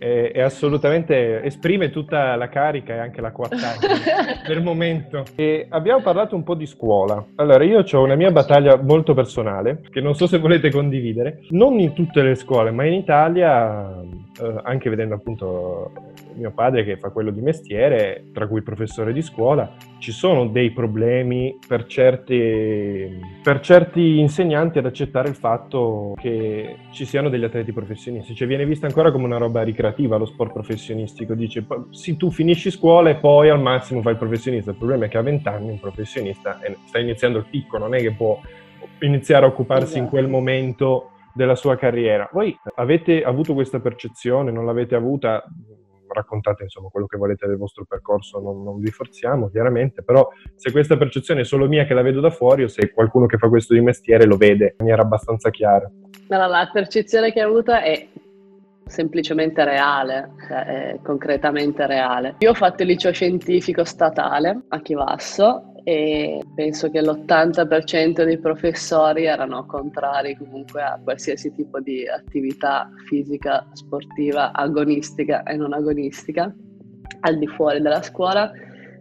è, 0.00 0.32
è 0.32 0.40
assolutamente 0.40 1.42
esprime 1.42 1.90
tutta 1.90 2.34
la 2.34 2.48
carica 2.48 2.94
e 2.94 2.98
anche 2.98 3.20
la 3.20 3.32
coattaglia 3.32 4.40
del 4.48 4.62
momento. 4.62 5.24
E 5.34 5.66
abbiamo 5.68 6.00
parlato 6.00 6.34
un 6.34 6.42
po' 6.42 6.54
di 6.54 6.64
scuola. 6.64 7.22
Allora, 7.34 7.62
io 7.62 7.84
ho 7.88 8.02
una 8.02 8.14
mia 8.14 8.30
battaglia 8.30 8.80
molto 8.80 9.12
personale, 9.12 9.82
che 9.90 10.00
non 10.00 10.14
so 10.14 10.26
se 10.26 10.38
volete 10.38 10.70
condividere. 10.70 11.40
Non 11.50 11.78
in 11.78 11.92
tutte 11.92 12.22
le 12.22 12.34
scuole, 12.34 12.70
ma 12.70 12.86
in 12.86 12.94
Italia, 12.94 14.00
eh, 14.00 14.54
anche 14.62 14.88
vedendo 14.88 15.16
appunto 15.16 15.92
mio 16.34 16.52
padre 16.52 16.84
che 16.84 16.96
fa 16.96 17.10
quello 17.10 17.30
di 17.30 17.42
mestiere, 17.42 18.30
tra 18.32 18.46
cui 18.46 18.62
professore 18.62 19.12
di 19.12 19.20
scuola, 19.20 19.70
ci 19.98 20.12
sono 20.12 20.46
dei 20.46 20.70
problemi 20.70 21.58
per 21.66 21.84
certi, 21.84 23.20
per 23.42 23.60
certi 23.60 24.18
insegnanti 24.18 24.78
ad 24.78 24.86
accettare 24.86 25.28
il 25.28 25.34
fatto 25.34 26.14
che 26.16 26.76
ci 26.92 27.04
siano 27.04 27.28
degli 27.28 27.44
atleti 27.44 27.72
professionisti. 27.72 28.34
Cioè 28.34 28.48
viene 28.48 28.64
vista 28.64 28.86
ancora 28.86 29.12
come 29.12 29.26
una 29.26 29.36
roba 29.36 29.62
ricreativa 29.62 29.89
lo 29.96 30.26
sport 30.26 30.52
professionistico. 30.52 31.34
Dice, 31.34 31.62
"Pa- 31.62 31.84
sì, 31.90 32.16
tu 32.16 32.30
finisci 32.30 32.70
scuola 32.70 33.10
e 33.10 33.16
poi 33.16 33.48
al 33.48 33.60
massimo 33.60 34.02
fai 34.02 34.12
il 34.12 34.18
professionista. 34.18 34.70
Il 34.70 34.76
problema 34.76 35.06
è 35.06 35.08
che 35.08 35.18
a 35.18 35.22
20 35.22 35.48
anni 35.48 35.70
un 35.70 35.80
professionista 35.80 36.60
eh, 36.60 36.76
sta 36.86 36.98
iniziando 36.98 37.38
il 37.38 37.46
picco, 37.48 37.78
non 37.78 37.94
è 37.94 38.00
che 38.00 38.12
può 38.12 38.40
iniziare 39.00 39.44
a 39.44 39.48
occuparsi 39.48 39.98
in 39.98 40.04
Esatto. 40.04 40.10
quel 40.10 40.28
momento 40.28 41.10
della 41.32 41.54
sua 41.54 41.76
carriera. 41.76 42.28
Voi 42.32 42.56
avete 42.76 43.22
avuto 43.22 43.54
questa 43.54 43.80
percezione, 43.80 44.50
non 44.50 44.66
l'avete 44.66 44.94
avuta? 44.94 45.44
raccontate 46.12 46.64
insomma 46.64 46.88
quello 46.88 47.06
che 47.06 47.16
volete 47.16 47.46
del 47.46 47.56
vostro 47.56 47.84
percorso, 47.84 48.40
non, 48.40 48.62
non, 48.62 48.80
vi 48.80 48.90
forziamo 48.90 49.48
chiaramente, 49.48 50.02
però 50.02 50.28
se 50.54 50.70
questa 50.70 50.96
percezione 50.96 51.42
è 51.42 51.44
solo 51.44 51.68
mia 51.68 51.84
che 51.84 51.94
la 51.94 52.02
vedo 52.02 52.20
da 52.20 52.30
fuori 52.30 52.64
o 52.64 52.68
se 52.68 52.90
qualcuno 52.92 53.26
che 53.26 53.38
fa 53.38 53.48
questo 53.48 53.74
di 53.74 53.80
mestiere 53.80 54.24
lo 54.24 54.36
vede 54.36 54.64
in 54.64 54.74
maniera 54.78 55.02
abbastanza 55.02 55.50
chiara. 55.50 55.90
Allora, 56.28 56.46
la 56.46 56.70
percezione 56.72 57.32
che 57.32 57.40
hai 57.40 57.46
avuta 57.46 57.82
è 57.82 58.08
semplicemente 58.90 59.64
reale, 59.64 60.32
cioè 60.46 60.98
concretamente 61.02 61.86
reale. 61.86 62.34
Io 62.38 62.50
ho 62.50 62.54
fatto 62.54 62.82
il 62.82 62.88
liceo 62.88 63.12
scientifico 63.12 63.84
statale 63.84 64.64
a 64.68 64.80
Chivasso 64.80 65.72
e 65.84 66.42
penso 66.54 66.90
che 66.90 67.00
l'80% 67.00 68.24
dei 68.24 68.38
professori 68.38 69.24
erano 69.24 69.64
contrari 69.64 70.36
comunque 70.36 70.82
a 70.82 71.00
qualsiasi 71.02 71.54
tipo 71.54 71.80
di 71.80 72.06
attività 72.06 72.90
fisica, 73.06 73.66
sportiva, 73.72 74.52
agonistica 74.52 75.42
e 75.44 75.56
non 75.56 75.72
agonistica 75.72 76.54
al 77.20 77.38
di 77.38 77.46
fuori 77.46 77.80
della 77.80 78.02
scuola 78.02 78.50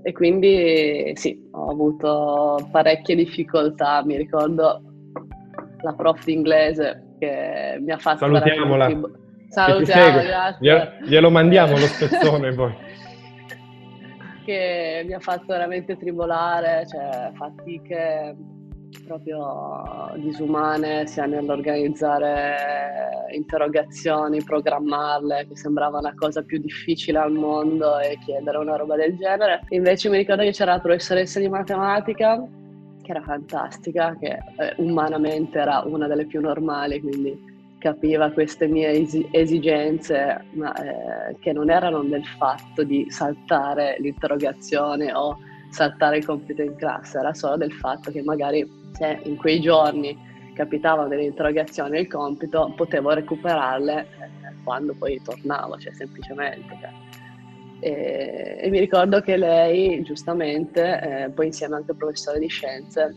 e 0.02 0.14
quindi 0.14 1.12
sì, 1.16 1.38
ho 1.52 1.70
avuto 1.70 2.70
parecchie 2.72 3.16
difficoltà, 3.16 4.02
mi 4.06 4.16
ricordo 4.16 4.82
la 5.82 5.94
prof 5.94 6.24
di 6.24 6.34
inglese 6.34 7.16
che 7.20 7.78
mi 7.82 7.92
ha 7.92 7.98
fatto 7.98 8.20
Salutiamola. 8.20 8.88
Veramente... 8.88 9.28
Salutiamo, 9.50 10.22
grazie. 10.22 10.98
Glielo 11.04 11.30
mandiamo 11.30 11.72
lo 11.72 11.86
spezzone 11.86 12.54
poi 12.56 12.88
che 14.50 15.04
mi 15.06 15.14
ha 15.14 15.20
fatto 15.20 15.46
veramente 15.48 15.96
tribolare, 15.96 16.84
cioè 16.88 17.30
fatiche 17.36 18.36
proprio 19.06 20.12
disumane 20.16 21.06
sia 21.06 21.28
nell'organizzare 21.28 22.56
interrogazioni, 23.36 24.42
programmarle, 24.44 25.46
che 25.48 25.56
sembrava 25.56 26.02
la 26.02 26.14
cosa 26.16 26.42
più 26.42 26.58
difficile 26.58 27.20
al 27.20 27.32
mondo 27.32 28.00
e 28.00 28.18
chiedere 28.26 28.58
una 28.58 28.76
roba 28.76 28.96
del 28.96 29.16
genere. 29.18 29.62
Invece 29.70 30.10
mi 30.10 30.18
ricordo 30.18 30.42
che 30.42 30.52
c'era 30.52 30.74
la 30.74 30.80
professoressa 30.80 31.40
di 31.40 31.48
matematica 31.48 32.44
che 33.04 33.12
era 33.12 33.22
fantastica, 33.22 34.16
che 34.20 34.38
eh, 34.58 34.74
umanamente 34.78 35.60
era 35.60 35.84
una 35.86 36.08
delle 36.08 36.26
più 36.26 36.42
normali, 36.42 37.00
quindi 37.00 37.49
capiva 37.80 38.30
queste 38.32 38.68
mie 38.68 39.08
esigenze, 39.32 40.46
ma 40.52 40.74
eh, 40.76 41.36
che 41.40 41.52
non 41.54 41.72
erano 41.72 42.04
del 42.04 42.26
fatto 42.26 42.84
di 42.84 43.08
saltare 43.10 43.96
l'interrogazione 44.00 45.12
o 45.14 45.38
saltare 45.72 46.18
il 46.18 46.26
compito 46.26 46.62
in 46.62 46.76
classe, 46.76 47.18
era 47.18 47.34
solo 47.34 47.58
del 47.58 47.72
fatto 47.72 48.12
che 48.12 48.22
magari 48.22 48.68
se 48.92 49.20
in 49.24 49.38
quei 49.38 49.62
giorni 49.62 50.28
capitavano 50.54 51.08
delle 51.08 51.24
interrogazioni 51.24 51.98
e 51.98 52.02
il 52.02 52.08
compito, 52.08 52.74
potevo 52.76 53.12
recuperarle 53.12 54.00
eh, 54.02 54.54
quando 54.64 54.94
poi 54.94 55.22
tornavo, 55.24 55.78
cioè 55.78 55.94
semplicemente. 55.94 56.78
Cioè. 56.82 56.92
E, 57.80 58.58
e, 58.60 58.70
mi 58.70 58.80
ricordo 58.80 59.22
che 59.22 59.38
lei, 59.38 60.02
giustamente, 60.04 61.00
eh, 61.02 61.30
poi 61.30 61.46
insieme 61.48 61.76
anche 61.76 61.92
al 61.92 61.98
professore 61.98 62.40
di 62.40 62.48
scienze, 62.48 63.16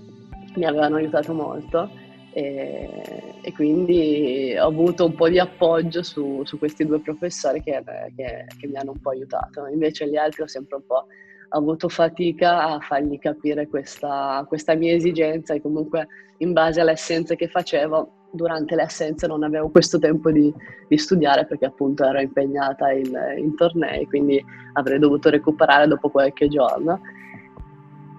mi 0.54 0.64
avevano 0.64 0.96
aiutato 0.96 1.34
molto 1.34 1.90
e, 2.32 3.34
e, 3.42 3.52
quindi 3.52 4.54
ho 4.58 4.66
avuto 4.66 5.06
un 5.06 5.14
po' 5.14 5.28
di 5.28 5.38
appoggio 5.38 6.02
su, 6.02 6.42
su 6.44 6.58
questi 6.58 6.86
due 6.86 7.00
professori 7.00 7.62
che, 7.62 7.82
che, 8.16 8.46
che, 8.58 8.66
mi 8.66 8.76
hanno 8.76 8.92
un 8.92 9.00
po' 9.00 9.10
aiutato. 9.10 9.66
Invece 9.66 10.08
gli 10.08 10.16
altri 10.16 10.42
ho 10.42 10.46
sempre 10.46 10.76
un 10.76 10.86
po' 10.86 11.06
avuto 11.50 11.88
fatica 11.88 12.64
a 12.64 12.80
fargli 12.80 13.18
capire 13.18 13.68
questa, 13.68 14.44
questa 14.48 14.74
mia 14.74 14.94
esigenza 14.94 15.54
e 15.54 15.60
comunque 15.60 16.06
in 16.38 16.52
base 16.52 16.80
alle 16.80 16.92
assenze 16.92 17.36
che 17.36 17.48
facevo 17.48 18.20
durante 18.32 18.74
le 18.74 18.82
assenze 18.82 19.26
non 19.26 19.42
avevo 19.42 19.68
questo 19.68 19.98
tempo 19.98 20.30
di, 20.30 20.52
di 20.88 20.96
studiare 20.96 21.44
perché 21.44 21.66
appunto 21.66 22.04
ero 22.04 22.20
impegnata 22.20 22.90
in, 22.90 23.12
in 23.36 23.54
tornei, 23.54 24.06
quindi 24.06 24.42
avrei 24.72 24.98
dovuto 24.98 25.28
recuperare 25.28 25.86
dopo 25.86 26.08
qualche 26.08 26.48
giorno 26.48 27.00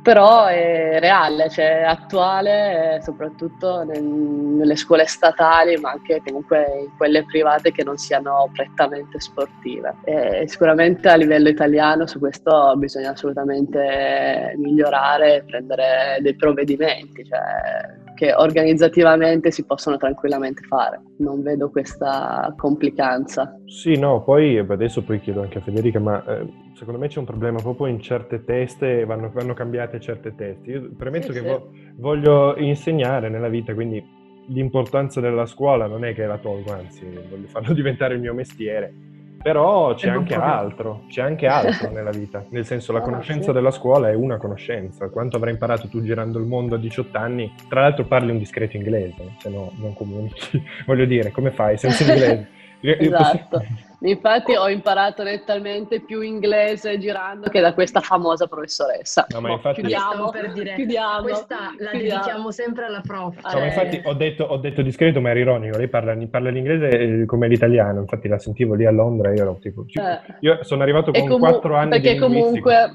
però 0.03 0.47
è 0.47 0.99
reale, 0.99 1.49
cioè 1.49 1.83
attuale 1.87 2.99
soprattutto 3.01 3.83
nel, 3.83 4.03
nelle 4.03 4.75
scuole 4.75 5.05
statali 5.05 5.77
ma 5.77 5.91
anche 5.91 6.21
comunque 6.25 6.81
in 6.81 6.97
quelle 6.97 7.23
private 7.23 7.71
che 7.71 7.83
non 7.85 7.97
siano 7.97 8.49
prettamente 8.53 9.19
sportive. 9.21 9.95
E 10.03 10.43
sicuramente 10.47 11.07
a 11.07 11.15
livello 11.15 11.47
italiano 11.47 12.05
su 12.05 12.19
questo 12.19 12.73
bisogna 12.75 13.11
assolutamente 13.11 14.53
migliorare 14.57 15.37
e 15.37 15.43
prendere 15.45 16.17
dei 16.19 16.35
provvedimenti, 16.35 17.23
cioè 17.23 18.01
che 18.15 18.33
organizzativamente 18.33 19.51
si 19.51 19.65
possono 19.65 19.97
tranquillamente 19.97 20.63
fare. 20.63 21.01
Non 21.19 21.41
vedo 21.41 21.69
questa 21.69 22.53
complicanza. 22.57 23.57
Sì, 23.65 23.97
no, 23.97 24.21
poi 24.23 24.57
adesso 24.57 25.01
poi 25.01 25.19
chiedo 25.21 25.41
anche 25.41 25.59
a 25.59 25.61
Federica, 25.61 25.99
ma 25.99 26.23
eh, 26.25 26.45
secondo 26.83 26.99
me 26.99 27.07
c'è 27.07 27.19
un 27.19 27.25
problema 27.25 27.59
proprio 27.59 27.87
in 27.87 27.99
certe 27.99 28.43
teste, 28.43 29.05
vanno, 29.05 29.31
vanno 29.33 29.53
cambiate 29.53 29.99
certe 29.99 30.35
teste. 30.35 30.71
Io 30.71 30.91
premetto 30.95 31.31
sì, 31.31 31.39
che 31.39 31.39
sì. 31.39 31.45
Vo- 31.45 31.71
voglio 31.95 32.55
insegnare 32.57 33.29
nella 33.29 33.49
vita, 33.49 33.73
quindi 33.73 34.03
l'importanza 34.47 35.21
della 35.21 35.45
scuola 35.45 35.87
non 35.87 36.03
è 36.03 36.13
che 36.13 36.25
la 36.25 36.37
tolgo, 36.37 36.73
anzi 36.73 37.05
voglio 37.29 37.47
farlo 37.47 37.71
diventare 37.73 38.15
il 38.15 38.19
mio 38.19 38.33
mestiere 38.33 39.11
però 39.43 39.93
c'è 39.93 40.07
anche 40.07 40.35
altro, 40.35 41.03
c'è 41.09 41.21
anche 41.21 41.47
altro 41.47 41.91
nella 41.91 42.11
vita, 42.11 42.45
nel 42.51 42.65
senso 42.65 42.93
la 42.93 42.99
ah, 42.99 43.01
conoscenza 43.01 43.51
della 43.51 43.71
scuola 43.71 44.09
è 44.09 44.13
una 44.15 44.37
conoscenza, 44.37 45.09
quanto 45.09 45.35
avrai 45.35 45.51
imparato 45.51 45.89
tu 45.89 46.01
girando 46.01 46.39
il 46.39 46.45
mondo 46.45 46.75
a 46.75 46.77
18 46.77 47.17
anni, 47.17 47.53
tra 47.67 47.81
l'altro 47.81 48.05
parli 48.05 48.31
un 48.31 48.37
discreto 48.37 48.77
inglese, 48.77 49.35
se 49.39 49.49
no 49.49 49.73
non 49.75 49.93
comunichi, 49.93 50.63
voglio 50.87 51.03
dire, 51.03 51.31
come 51.31 51.51
fai 51.51 51.77
senza 51.77 52.05
inglese? 52.09 52.47
Esatto. 52.91 53.61
Infatti 54.05 54.53
ho 54.53 54.67
imparato 54.67 55.23
nettamente 55.23 56.01
più 56.01 56.19
inglese 56.21 56.97
girando 56.97 57.49
che 57.49 57.61
da 57.61 57.73
questa 57.73 58.01
famosa 58.01 58.47
professoressa. 58.47 59.25
No, 59.29 59.39
ma 59.39 59.47
boh, 59.47 59.53
infatti... 59.53 59.79
Chiudiamo, 59.79 60.29
per 60.29 60.51
dire, 60.51 60.75
chiudiamo, 60.75 61.21
questa 61.21 61.55
la 61.77 61.91
chiudiamo. 61.91 62.19
dedichiamo 62.19 62.51
sempre 62.51 62.85
alla 62.85 63.01
prof. 63.01 63.53
No, 63.53 63.59
ma 63.59 63.65
infatti 63.65 64.01
ho 64.03 64.13
detto, 64.13 64.43
ho 64.43 64.57
detto, 64.57 64.81
discreto, 64.81 65.21
ma 65.21 65.29
era 65.29 65.39
ironico. 65.39 65.77
Lei 65.77 65.87
parla, 65.87 66.17
parla 66.29 66.49
l'inglese 66.49 66.89
eh, 66.89 67.25
come 67.25 67.47
l'italiano, 67.47 68.01
infatti 68.01 68.27
la 68.27 68.37
sentivo 68.37 68.73
lì 68.73 68.85
a 68.85 68.91
Londra 68.91 69.31
e 69.31 69.35
io 69.35 69.41
ero 69.41 69.57
tipo... 69.61 69.85
Eh. 69.87 70.35
Io 70.41 70.63
sono 70.63 70.81
arrivato 70.81 71.11
con 71.11 71.25
comu- 71.25 71.39
4 71.39 71.75
anni 71.75 71.89
perché 71.89 72.13
di 72.13 72.19
comunque 72.19 72.91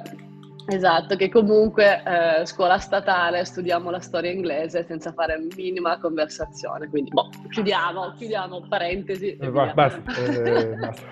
Esatto, 0.71 1.17
che 1.17 1.31
comunque 1.31 2.03
eh, 2.05 2.45
scuola 2.45 2.77
statale 2.77 3.43
studiamo 3.47 3.91
la 3.91 4.01
storia 4.01 4.31
inglese 4.31 4.85
senza 4.85 5.13
fare 5.13 5.41
minima 5.57 5.99
conversazione, 5.99 6.89
quindi 6.89 7.11
boh, 7.11 7.31
chiudiamo, 7.49 8.13
chiudiamo, 8.19 8.67
parentesi. 8.69 9.35
Eh, 9.37 9.51
va, 9.51 9.73
basta, 9.73 10.03
eh, 10.27 10.75
basta. 10.77 11.07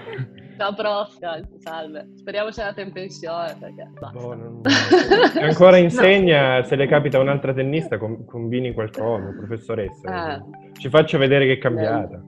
Ciao 0.59 0.75
prof, 0.75 1.19
salve. 1.59 2.09
Speriamo 2.17 2.51
sia 2.51 2.65
andata 2.65 2.83
in 2.83 2.93
pensione 2.93 3.57
perché 3.59 3.91
basta. 3.99 4.19
Boh, 4.19 4.35
non... 4.35 4.61
ancora 5.41 5.79
insegna, 5.79 6.59
no. 6.61 6.65
se 6.65 6.77
le 6.77 6.87
capita 6.87 7.19
un'altra 7.19 7.55
tennista 7.55 7.97
combini 7.97 8.75
qualcosa, 8.75 9.35
professoressa. 9.39 10.37
Eh. 10.37 10.43
Ci 10.79 10.91
faccio 10.91 11.17
vedere 11.17 11.47
che 11.47 11.53
è 11.55 11.59
cambiata. 11.59 12.21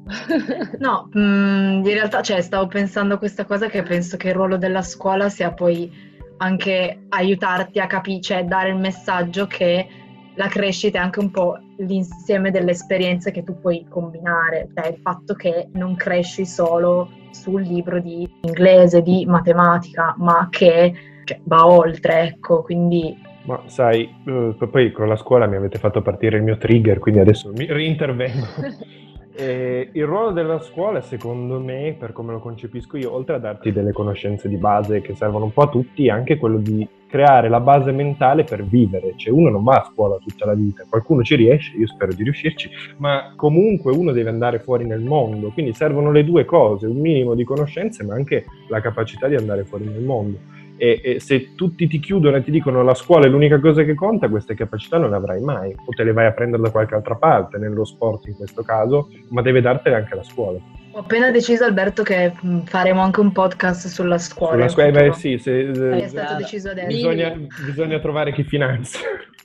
No, 0.79 1.11
mh, 1.13 1.21
mm, 1.21 1.85
in 1.85 1.93
realtà 1.93 2.23
cioè, 2.23 2.41
stavo 2.41 2.67
pensando 2.69 3.15
a 3.15 3.19
questa 3.19 3.45
cosa 3.45 3.69
che 3.69 3.83
penso 3.83 4.17
che 4.17 4.29
il 4.29 4.35
ruolo 4.35 4.57
della 4.57 4.83
scuola 4.83 5.29
sia 5.29 5.53
poi 5.53 6.08
anche 6.39 7.07
aiutarti 7.11 7.79
a 7.79 7.87
capire, 7.87 8.21
cioè 8.21 8.45
dare 8.45 8.71
il 8.71 8.77
messaggio 8.77 9.47
che 9.47 9.87
la 10.35 10.47
crescita 10.47 10.99
è 10.99 11.03
anche 11.03 11.19
un 11.19 11.31
po' 11.31 11.59
l'insieme 11.79 12.51
delle 12.51 12.71
esperienze 12.71 13.31
che 13.31 13.43
tu 13.43 13.59
puoi 13.61 13.87
combinare, 13.89 14.69
cioè 14.75 14.89
il 14.89 14.99
fatto 15.03 15.35
che 15.35 15.69
non 15.73 15.97
cresci 15.97 16.47
solo 16.47 17.11
sul 17.31 17.63
libro 17.63 18.01
di 18.01 18.29
inglese, 18.43 19.03
di 19.03 19.27
matematica, 19.27 20.15
ma 20.19 20.49
che 20.51 20.93
cioè, 21.25 21.41
va 21.45 21.67
oltre, 21.67 22.21
ecco, 22.23 22.63
quindi... 22.63 23.17
Ma 23.45 23.63
sai, 23.67 24.09
uh, 24.27 24.57
poi 24.71 24.93
con 24.93 25.09
la 25.09 25.17
scuola 25.17 25.47
mi 25.47 25.57
avete 25.57 25.79
fatto 25.79 26.03
partire 26.03 26.37
il 26.37 26.43
mio 26.43 26.57
trigger, 26.57 26.99
quindi 26.99 27.21
adesso 27.21 27.51
mi 27.55 27.67
reintervengo. 27.67 28.47
E 29.41 29.91
il 29.93 30.05
ruolo 30.05 30.33
della 30.33 30.59
scuola, 30.59 31.01
secondo 31.01 31.61
me, 31.61 31.95
per 31.97 32.13
come 32.13 32.33
lo 32.33 32.41
concepisco 32.41 32.97
io, 32.97 33.15
oltre 33.15 33.37
a 33.37 33.39
darti 33.39 33.71
delle 33.71 33.93
conoscenze 33.93 34.49
di 34.49 34.57
base 34.57 35.01
che 35.01 35.15
servono 35.15 35.45
un 35.45 35.53
po' 35.53 35.63
a 35.63 35.69
tutti, 35.69 36.09
è 36.09 36.11
anche 36.11 36.39
quello 36.39 36.57
di 36.57 36.85
creare 37.07 37.49
la 37.49 37.61
base 37.61 37.93
mentale 37.93 38.43
per 38.43 38.65
vivere. 38.65 39.13
Cioè 39.15 39.33
uno 39.33 39.49
non 39.49 39.63
va 39.63 39.77
a 39.77 39.89
scuola 39.93 40.17
tutta 40.17 40.45
la 40.45 40.55
vita, 40.55 40.85
qualcuno 40.89 41.23
ci 41.23 41.37
riesce, 41.37 41.77
io 41.77 41.87
spero 41.87 42.13
di 42.13 42.25
riuscirci, 42.25 42.69
ma 42.97 43.33
comunque 43.37 43.93
uno 43.93 44.11
deve 44.11 44.31
andare 44.31 44.59
fuori 44.59 44.85
nel 44.85 45.03
mondo. 45.03 45.51
Quindi 45.51 45.73
servono 45.73 46.11
le 46.11 46.25
due 46.25 46.45
cose, 46.45 46.87
un 46.89 46.99
minimo 46.99 47.37
di 47.37 47.45
conoscenze, 47.45 48.03
ma 48.03 48.15
anche 48.15 48.45
la 48.69 48.81
capacità 48.81 49.29
di 49.29 49.37
andare 49.37 49.63
fuori 49.63 49.85
nel 49.85 50.03
mondo 50.03 50.57
e, 50.79 51.01
e, 51.03 51.21
se 51.21 51.55
tutti 51.55 51.87
ti 51.87 51.99
chiudono 51.99 52.37
e 52.37 52.43
ti 52.43 52.51
dicono 52.51 52.83
la 52.83 52.95
scuola 52.95 53.27
è 53.27 53.29
l'unica 53.29 53.61
cosa 53.61 53.83
che 53.83 53.95
conta, 53.95 54.29
queste 54.29 54.55
capacità 54.55 54.97
non 54.97 55.11
le 55.11 55.17
avrai 55.17 55.41
mai, 55.41 55.73
o 55.73 55.93
te 55.95 56.05
le 56.05 56.13
vai 56.13 56.27
a 56.27 56.33
prendere 56.33 56.63
da 56.63 56.71
qualche 56.71 56.95
altra 56.95 57.17
parte, 57.17 57.59
nello 57.59 57.85
sport 57.85 58.27
in 58.29 58.35
questo 58.37 58.63
caso, 58.63 59.11
ma 59.29 59.43
deve 59.43 59.61
dartele 59.61 59.97
anche 59.97 60.15
la 60.15 60.23
scuola. 60.23 60.59
Ho 60.93 61.01
appena 61.01 61.31
deciso 61.31 61.65
Alberto 61.65 62.03
che 62.03 62.33
mm, 62.45 62.61
faremo 62.61 63.03
anche 63.03 63.21
un 63.21 63.33
podcast 63.33 63.89
sulla 63.89 64.19
scuola. 64.19 64.53
Sulla 64.53 64.69
scuola, 64.69 64.91
beh 64.91 65.13
sì, 65.13 65.39
se, 65.39 65.71
è 65.71 66.09
stato 66.09 66.37
deciso 66.37 66.71
adesso. 66.71 66.87
Bisogna, 66.87 67.37
bisogna 67.67 67.99
trovare 67.99 68.33
chi 68.33 68.45
finanzia. 68.45 69.01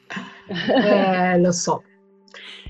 Eh, 0.46 1.40
lo 1.40 1.54
so, 1.54 1.84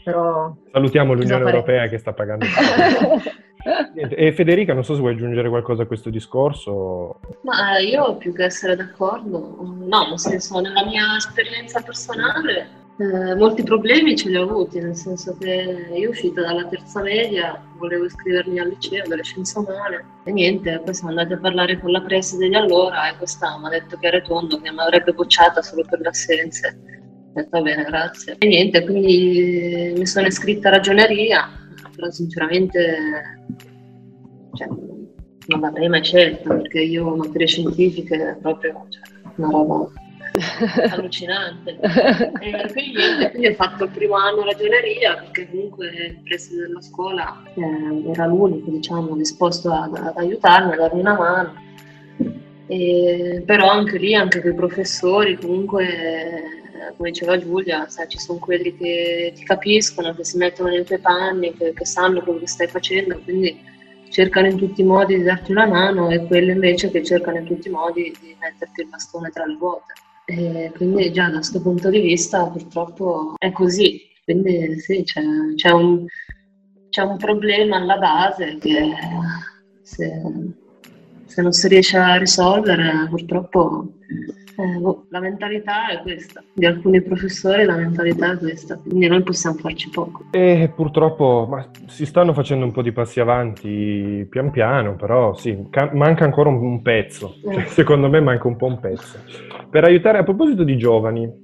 però... 0.04 0.54
Salutiamo 0.72 1.14
l'Unione 1.14 1.44
Europea 1.44 1.88
che 1.88 1.98
sta 1.98 2.14
pagando. 2.14 2.46
E 3.96 4.34
Federica, 4.34 4.74
non 4.74 4.84
so 4.84 4.94
se 4.94 5.00
vuoi 5.00 5.14
aggiungere 5.14 5.50
qualcosa 5.50 5.84
a 5.84 5.86
questo 5.86 6.10
discorso. 6.10 7.20
Ma 7.42 7.78
io 7.80 8.18
più 8.18 8.34
che 8.34 8.44
essere 8.44 8.76
d'accordo, 8.76 9.58
no, 9.62 10.08
nel 10.10 10.20
senso, 10.20 10.60
nella 10.60 10.86
mia 10.86 11.16
esperienza 11.16 11.82
personale 11.82 12.82
eh, 12.98 13.34
molti 13.34 13.64
problemi 13.64 14.16
ce 14.16 14.30
li 14.30 14.36
ho 14.36 14.44
avuti, 14.44 14.80
nel 14.80 14.96
senso 14.96 15.36
che 15.40 15.90
io 15.96 16.10
uscita 16.12 16.42
dalla 16.42 16.68
terza 16.68 17.02
media, 17.02 17.60
volevo 17.78 18.06
iscrivermi 18.06 18.60
al 18.60 18.70
liceo 18.70 19.08
delle 19.08 19.24
scienze 19.24 19.58
umane 19.58 20.06
e 20.26 20.32
niente, 20.32 20.80
poi 20.86 20.94
siamo 20.94 21.10
andati 21.10 21.34
a 21.34 21.40
parlare 21.40 21.80
con 21.80 21.90
la 21.90 22.02
preside 22.02 22.50
di 22.50 22.56
allora 22.56 23.10
e 23.10 23.18
questa 23.18 23.58
mi 23.58 23.66
ha 23.66 23.70
detto 23.70 23.98
che 23.98 24.08
era 24.08 24.22
tondo, 24.22 24.62
che 24.62 24.72
mi 24.72 24.80
avrebbe 24.80 25.12
bocciata 25.12 25.64
solo 25.64 25.84
per 25.90 26.02
le 26.02 26.10
assenze. 26.10 26.68
Ho 26.68 27.34
detto 27.34 27.50
va 27.50 27.62
bene, 27.62 27.84
grazie. 27.84 28.36
E 28.38 28.46
niente, 28.46 28.84
quindi 28.84 29.94
mi 29.98 30.06
sono 30.06 30.28
iscritta 30.28 30.68
a 30.68 30.74
ragioneria, 30.74 31.50
però 32.04 32.12
sinceramente 32.12 33.48
cioè, 34.56 34.68
non 34.68 35.60
l'avrei 35.60 35.88
mai 35.88 36.04
scelta 36.04 36.54
perché 36.54 36.82
io 36.82 37.16
materie 37.16 37.48
scientifiche 37.48 38.38
proprio 38.42 38.86
cioè, 38.90 39.02
una 39.36 39.50
roba 39.50 39.88
allucinante. 40.90 41.80
e 42.42 42.72
quindi, 42.72 43.00
quindi, 43.32 43.48
ho 43.48 43.54
fatto 43.54 43.86
il 43.86 43.92
primo 43.92 44.16
anno 44.16 44.44
ragioneria 44.44 45.16
perché 45.16 45.48
comunque 45.50 45.88
il 45.88 46.22
preside 46.24 46.68
della 46.68 46.82
scuola 46.82 47.44
eh, 47.54 48.10
era 48.12 48.26
l'unico 48.26 48.72
diciamo, 48.72 49.16
disposto 49.16 49.72
ad, 49.72 49.96
ad, 49.96 50.18
aiutarmi, 50.18 50.74
a 50.74 50.76
darmi 50.76 51.00
una 51.00 51.14
mano. 51.16 51.54
E, 52.66 53.44
però 53.46 53.70
anche 53.70 54.00
lì, 54.00 54.16
anche 54.16 54.42
con 54.42 54.52
i 54.52 54.56
professori, 54.56 55.38
comunque, 55.38 56.63
come 56.98 57.12
diceva 57.12 57.38
Giulia, 57.38 57.88
sai, 57.88 58.08
ci 58.08 58.20
sono 58.20 58.40
quelli 58.40 58.76
che 58.76 59.34
ti 59.36 59.44
capiscono, 59.44 60.14
che 60.14 60.24
si 60.24 60.38
mettono 60.38 60.70
nei 60.70 60.84
tuoi 60.84 61.00
panni, 61.00 61.54
che, 61.56 61.74
che 61.74 61.86
sanno 61.86 62.22
quello 62.22 62.40
che 62.40 62.48
stai 62.48 62.68
facendo, 62.68 63.20
quindi 63.24 63.72
cercano 64.10 64.48
in 64.48 64.58
tutti 64.58 64.82
i 64.82 64.86
modi 64.86 65.18
di 65.18 65.24
darti 65.24 65.52
una 65.52 65.66
mano 65.66 66.10
e 66.10 66.26
quelli 66.28 66.52
invece 66.52 66.92
che 66.92 67.04
cercano 67.04 67.40
in 67.40 67.46
tutti 67.46 67.68
i 67.68 67.72
modi 67.72 68.16
di 68.22 68.36
metterti 68.40 68.82
il 68.82 68.88
bastone 68.88 69.32
tra 69.32 69.46
le 69.46 69.58
ruote. 69.58 69.94
E 70.26 70.72
quindi 70.76 71.12
già 71.12 71.28
da 71.28 71.36
questo 71.36 71.62
punto 71.62 71.90
di 71.90 72.00
vista 72.00 72.46
purtroppo 72.46 73.34
è 73.38 73.52
così. 73.52 74.00
Quindi 74.24 74.80
sì, 74.80 75.04
c'è, 75.04 75.22
c'è, 75.56 75.72
un, 75.72 76.06
c'è 76.90 77.02
un, 77.02 77.18
problema 77.18 77.78
alla 77.78 77.98
base 77.98 78.58
che 78.58 78.94
se, 79.82 80.22
se, 81.26 81.42
non 81.42 81.52
si 81.52 81.68
riesce 81.68 81.98
a 81.98 82.16
risolvere 82.16 83.08
purtroppo 83.10 83.96
eh, 84.58 84.80
boh, 84.80 85.06
la 85.10 85.20
mentalità 85.20 85.90
è 85.90 86.02
questa. 86.02 86.44
Di 86.54 86.66
alcuni 86.66 87.02
professori 87.02 87.66
la 87.66 87.76
mentalità 87.76 88.34
è 88.34 88.38
questa, 88.38 88.78
quindi 88.78 89.08
noi 89.08 89.24
possiamo 89.24 89.58
farci 89.58 89.90
poco. 89.90 90.26
E 90.32 90.72
purtroppo 90.76 91.48
ma 91.50 91.70
si 91.88 92.06
stanno 92.06 92.34
facendo 92.34 92.66
un 92.66 92.72
po' 92.72 92.82
di 92.82 92.92
passi 92.92 93.20
avanti 93.20 94.26
pian 94.30 94.52
piano, 94.52 94.96
però 94.96 95.34
sì, 95.36 95.68
ca- 95.70 95.92
manca 95.94 96.24
ancora 96.24 96.50
un, 96.50 96.56
un 96.56 96.82
pezzo. 96.82 97.36
Eh. 97.50 97.66
Secondo 97.66 98.10
me 98.10 98.20
manca 98.22 98.48
un 98.48 98.56
po' 98.56 98.68
un 98.68 98.80
pezzo. 98.80 99.18
Per 99.70 99.84
aiutare, 99.84 100.20
a 100.20 100.24
proposito 100.24 100.64
di 100.64 100.78
giovani, 100.78 101.43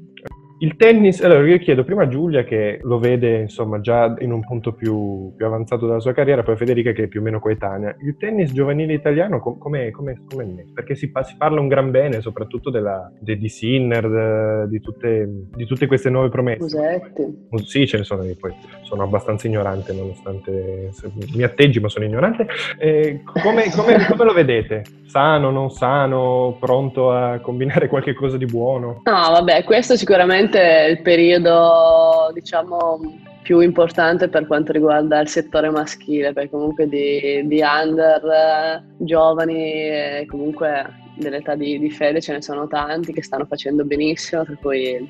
il 0.62 0.76
tennis, 0.76 1.22
allora 1.22 1.48
io 1.48 1.58
chiedo 1.58 1.84
prima 1.86 2.04
a 2.04 2.08
Giulia 2.08 2.44
che 2.44 2.80
lo 2.84 3.00
vede 3.00 3.40
insomma 3.40 3.80
già 3.80 4.14
in 4.20 4.34
un 4.34 4.42
punto 4.42 4.74
più, 4.74 5.34
più 5.36 5.46
avanzato 5.46 5.88
della 5.88 6.02
sua 6.02 6.12
carriera, 6.12 6.44
poi 6.44 6.56
a 6.56 6.58
Federica 6.58 6.92
che 6.92 7.04
è 7.04 7.08
più 7.08 7.22
o 7.22 7.24
meno 7.24 7.40
coetanea. 7.40 7.96
Il 8.02 8.18
tennis 8.18 8.52
giovanile 8.52 8.94
italiano 8.94 9.40
com- 9.40 9.58
com'è, 9.58 9.90
com'è, 9.92 10.16
com'è 10.28 10.44
messo? 10.44 10.72
Perché 10.74 10.96
si, 10.96 11.12
si, 11.24 11.36
parla 11.38 11.62
un 11.62 11.70
gran 11.70 11.92
bene 11.92 12.20
soprattutto 12.20 12.70
della, 12.70 13.10
de, 13.20 13.38
di 13.38 13.48
Sinner, 13.48 14.68
di 14.68 14.82
tutte, 14.82 15.30
di 15.56 15.66
tutte, 15.66 15.88
queste 15.88 16.10
nuove 16.10 16.28
promesse. 16.28 16.62
Musetti. 16.62 17.48
Sì, 17.64 17.88
ce 17.88 17.98
ne 17.98 18.04
sono, 18.04 18.24
io 18.24 18.36
poi 18.38 18.54
sono 18.82 19.04
abbastanza 19.04 19.48
ignorante 19.48 19.94
nonostante 19.94 20.92
mi 21.36 21.44
atteggi 21.44 21.80
ma 21.80 21.88
sono 21.88 22.04
ignorante. 22.04 22.48
Eh, 22.78 23.22
come, 23.42 23.72
come, 23.74 24.06
come 24.10 24.24
lo 24.26 24.34
vedete? 24.34 24.84
Sano, 25.06 25.50
non 25.50 25.72
sano, 25.72 26.58
pronto 26.60 27.12
a 27.12 27.40
combinare 27.40 27.88
qualche 27.88 28.14
cosa 28.14 28.38
di 28.38 28.46
buono? 28.46 29.02
No, 29.06 29.32
vabbè, 29.32 29.64
questo 29.64 29.96
sicuramente 29.96 30.49
sicuramente 30.50 30.90
il 30.90 31.02
periodo, 31.02 32.32
diciamo, 32.34 33.00
più 33.44 33.60
importante 33.60 34.28
per 34.30 34.48
quanto 34.48 34.72
riguarda 34.72 35.20
il 35.20 35.28
settore 35.28 35.70
maschile, 35.70 36.34
perché 36.34 36.50
comunque 36.50 36.88
di, 36.88 37.46
di 37.46 37.62
under, 37.62 38.84
giovani 38.98 39.56
e 39.56 40.26
comunque 40.28 41.08
dell'età 41.16 41.56
di, 41.56 41.80
di, 41.80 41.90
Fede 41.90 42.22
ce 42.22 42.34
ne 42.34 42.42
sono 42.42 42.68
tanti 42.68 43.14
che 43.14 43.24
stanno 43.24 43.46
facendo 43.46 43.86
benissimo, 43.86 44.44
per 44.44 44.58
cui 44.60 45.08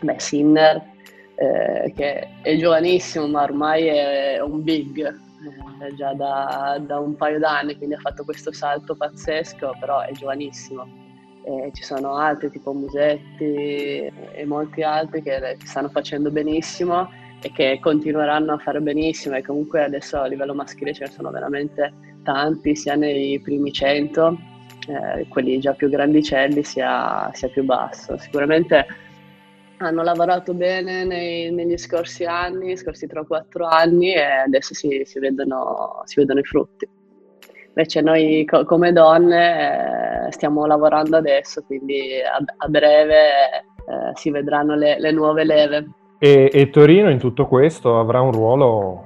beh, 0.00 0.18
Sinner, 0.18 0.82
eh, 1.36 1.92
che 1.94 2.28
è 2.42 2.56
giovanissimo 2.56 3.28
ma 3.28 3.42
ormai 3.42 3.86
è 3.86 4.40
un 4.40 4.62
big, 4.62 5.06
eh, 5.06 5.94
già 5.96 6.14
da, 6.14 6.80
da 6.80 6.98
un 6.98 7.14
paio 7.16 7.38
d'anni, 7.38 7.76
quindi 7.76 7.94
ha 7.94 8.00
fatto 8.00 8.24
questo 8.24 8.52
salto 8.52 8.96
pazzesco, 8.96 9.76
però 9.80 10.00
è 10.00 10.12
giovanissimo 10.12 11.06
eh, 11.48 11.70
ci 11.72 11.82
sono 11.82 12.16
altri 12.16 12.50
tipo 12.50 12.74
Musetti 12.74 14.04
e 14.04 14.44
molti 14.44 14.82
altri 14.82 15.22
che 15.22 15.56
stanno 15.64 15.88
facendo 15.88 16.30
benissimo 16.30 17.10
e 17.40 17.50
che 17.52 17.78
continueranno 17.80 18.52
a 18.52 18.58
fare 18.58 18.80
benissimo. 18.80 19.36
E 19.36 19.42
comunque 19.42 19.82
adesso 19.82 20.18
a 20.20 20.26
livello 20.26 20.54
maschile 20.54 20.92
ce 20.92 21.04
ne 21.04 21.10
sono 21.10 21.30
veramente 21.30 21.92
tanti 22.22 22.76
sia 22.76 22.96
nei 22.96 23.40
primi 23.40 23.72
100 23.72 24.38
eh, 24.88 25.26
quelli 25.28 25.58
già 25.58 25.72
più 25.72 25.88
grandicelli 25.88 26.62
sia, 26.62 27.30
sia, 27.32 27.48
più 27.48 27.64
basso. 27.64 28.18
Sicuramente 28.18 28.86
hanno 29.78 30.02
lavorato 30.02 30.52
bene 30.52 31.04
nei, 31.04 31.50
negli 31.50 31.78
scorsi 31.78 32.24
anni, 32.24 32.76
scorsi 32.76 33.06
3-4 33.06 33.62
anni 33.62 34.12
e 34.12 34.20
adesso 34.20 34.74
si, 34.74 35.02
si, 35.06 35.18
vedono, 35.18 36.02
si 36.04 36.16
vedono 36.20 36.40
i 36.40 36.44
frutti 36.44 36.86
Invece 37.78 38.00
noi 38.00 38.44
co- 38.44 38.64
come 38.64 38.92
donne 38.92 40.26
eh, 40.26 40.32
stiamo 40.32 40.66
lavorando 40.66 41.16
adesso, 41.16 41.62
quindi 41.64 42.20
a, 42.20 42.42
a 42.56 42.66
breve 42.66 43.14
eh, 43.14 44.10
si 44.14 44.32
vedranno 44.32 44.74
le, 44.74 44.98
le 44.98 45.12
nuove 45.12 45.44
leve. 45.44 45.88
E, 46.18 46.50
e, 46.52 46.70
Torino 46.70 47.08
in 47.08 47.18
tutto 47.18 47.46
questo 47.46 48.00
avrà 48.00 48.20
un 48.20 48.32
ruolo 48.32 49.04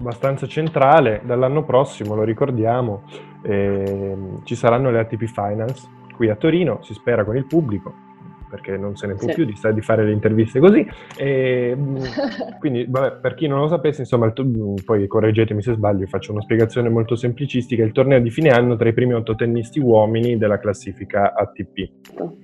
abbastanza 0.00 0.48
centrale. 0.48 1.20
Dall'anno 1.22 1.62
prossimo, 1.62 2.16
lo 2.16 2.24
ricordiamo, 2.24 3.04
eh, 3.42 4.16
ci 4.42 4.56
saranno 4.56 4.90
le 4.90 4.98
ATP 4.98 5.26
Finals 5.26 5.88
qui 6.16 6.28
a 6.28 6.34
Torino, 6.34 6.80
si 6.82 6.92
spera 6.92 7.22
con 7.22 7.36
il 7.36 7.46
pubblico 7.46 8.05
perché 8.48 8.76
non 8.76 8.96
se 8.96 9.06
ne 9.06 9.14
può 9.14 9.28
sì. 9.28 9.34
più 9.34 9.44
di, 9.44 9.54
di, 9.74 9.80
fare 9.80 10.04
le 10.04 10.12
interviste 10.12 10.60
così. 10.60 10.86
E, 11.16 11.76
quindi, 12.58 12.86
vabbè, 12.88 13.18
per 13.20 13.34
chi 13.34 13.46
non 13.46 13.60
lo 13.60 13.68
sapesse, 13.68 14.02
insomma, 14.02 14.30
to- 14.30 14.44
mm, 14.44 14.76
poi 14.84 15.06
correggetemi 15.06 15.62
se 15.62 15.74
sbaglio, 15.74 16.06
faccio 16.06 16.32
una 16.32 16.42
spiegazione 16.42 16.88
molto 16.88 17.16
semplicistica. 17.16 17.82
Il 17.82 17.92
torneo 17.92 18.20
di 18.20 18.30
fine 18.30 18.50
anno 18.50 18.76
tra 18.76 18.88
i 18.88 18.92
primi 18.94 19.14
otto 19.14 19.34
tennisti 19.34 19.78
uomini 19.80 20.36
della 20.36 20.58
classifica 20.58 21.34
ATP. 21.34 21.90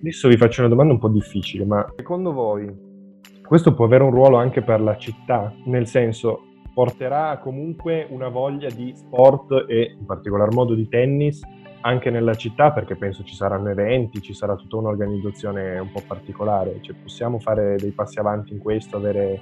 Adesso 0.00 0.28
vi 0.28 0.36
faccio 0.36 0.60
una 0.60 0.70
domanda 0.70 0.92
un 0.92 0.98
po' 0.98 1.08
difficile, 1.08 1.64
ma 1.64 1.86
secondo 1.96 2.32
voi 2.32 2.90
questo 3.52 3.74
può 3.74 3.84
avere 3.84 4.04
un 4.04 4.12
ruolo 4.12 4.36
anche 4.36 4.62
per 4.62 4.80
la 4.80 4.96
città? 4.96 5.52
Nel 5.66 5.86
senso, 5.86 6.40
porterà 6.72 7.38
comunque 7.38 8.06
una 8.08 8.28
voglia 8.28 8.68
di 8.70 8.92
sport 8.94 9.66
e 9.68 9.96
in 9.98 10.06
particolar 10.06 10.52
modo 10.52 10.74
di 10.74 10.88
tennis 10.88 11.42
anche 11.82 12.10
nella 12.10 12.34
città 12.34 12.72
perché 12.72 12.96
penso 12.96 13.22
ci 13.22 13.34
saranno 13.34 13.70
eventi, 13.70 14.22
ci 14.22 14.34
sarà 14.34 14.56
tutta 14.56 14.76
un'organizzazione 14.76 15.78
un 15.78 15.90
po' 15.92 16.02
particolare, 16.06 16.78
cioè, 16.80 16.94
possiamo 16.94 17.38
fare 17.38 17.76
dei 17.76 17.90
passi 17.90 18.18
avanti 18.18 18.52
in 18.52 18.58
questo, 18.58 18.96
avere 18.96 19.40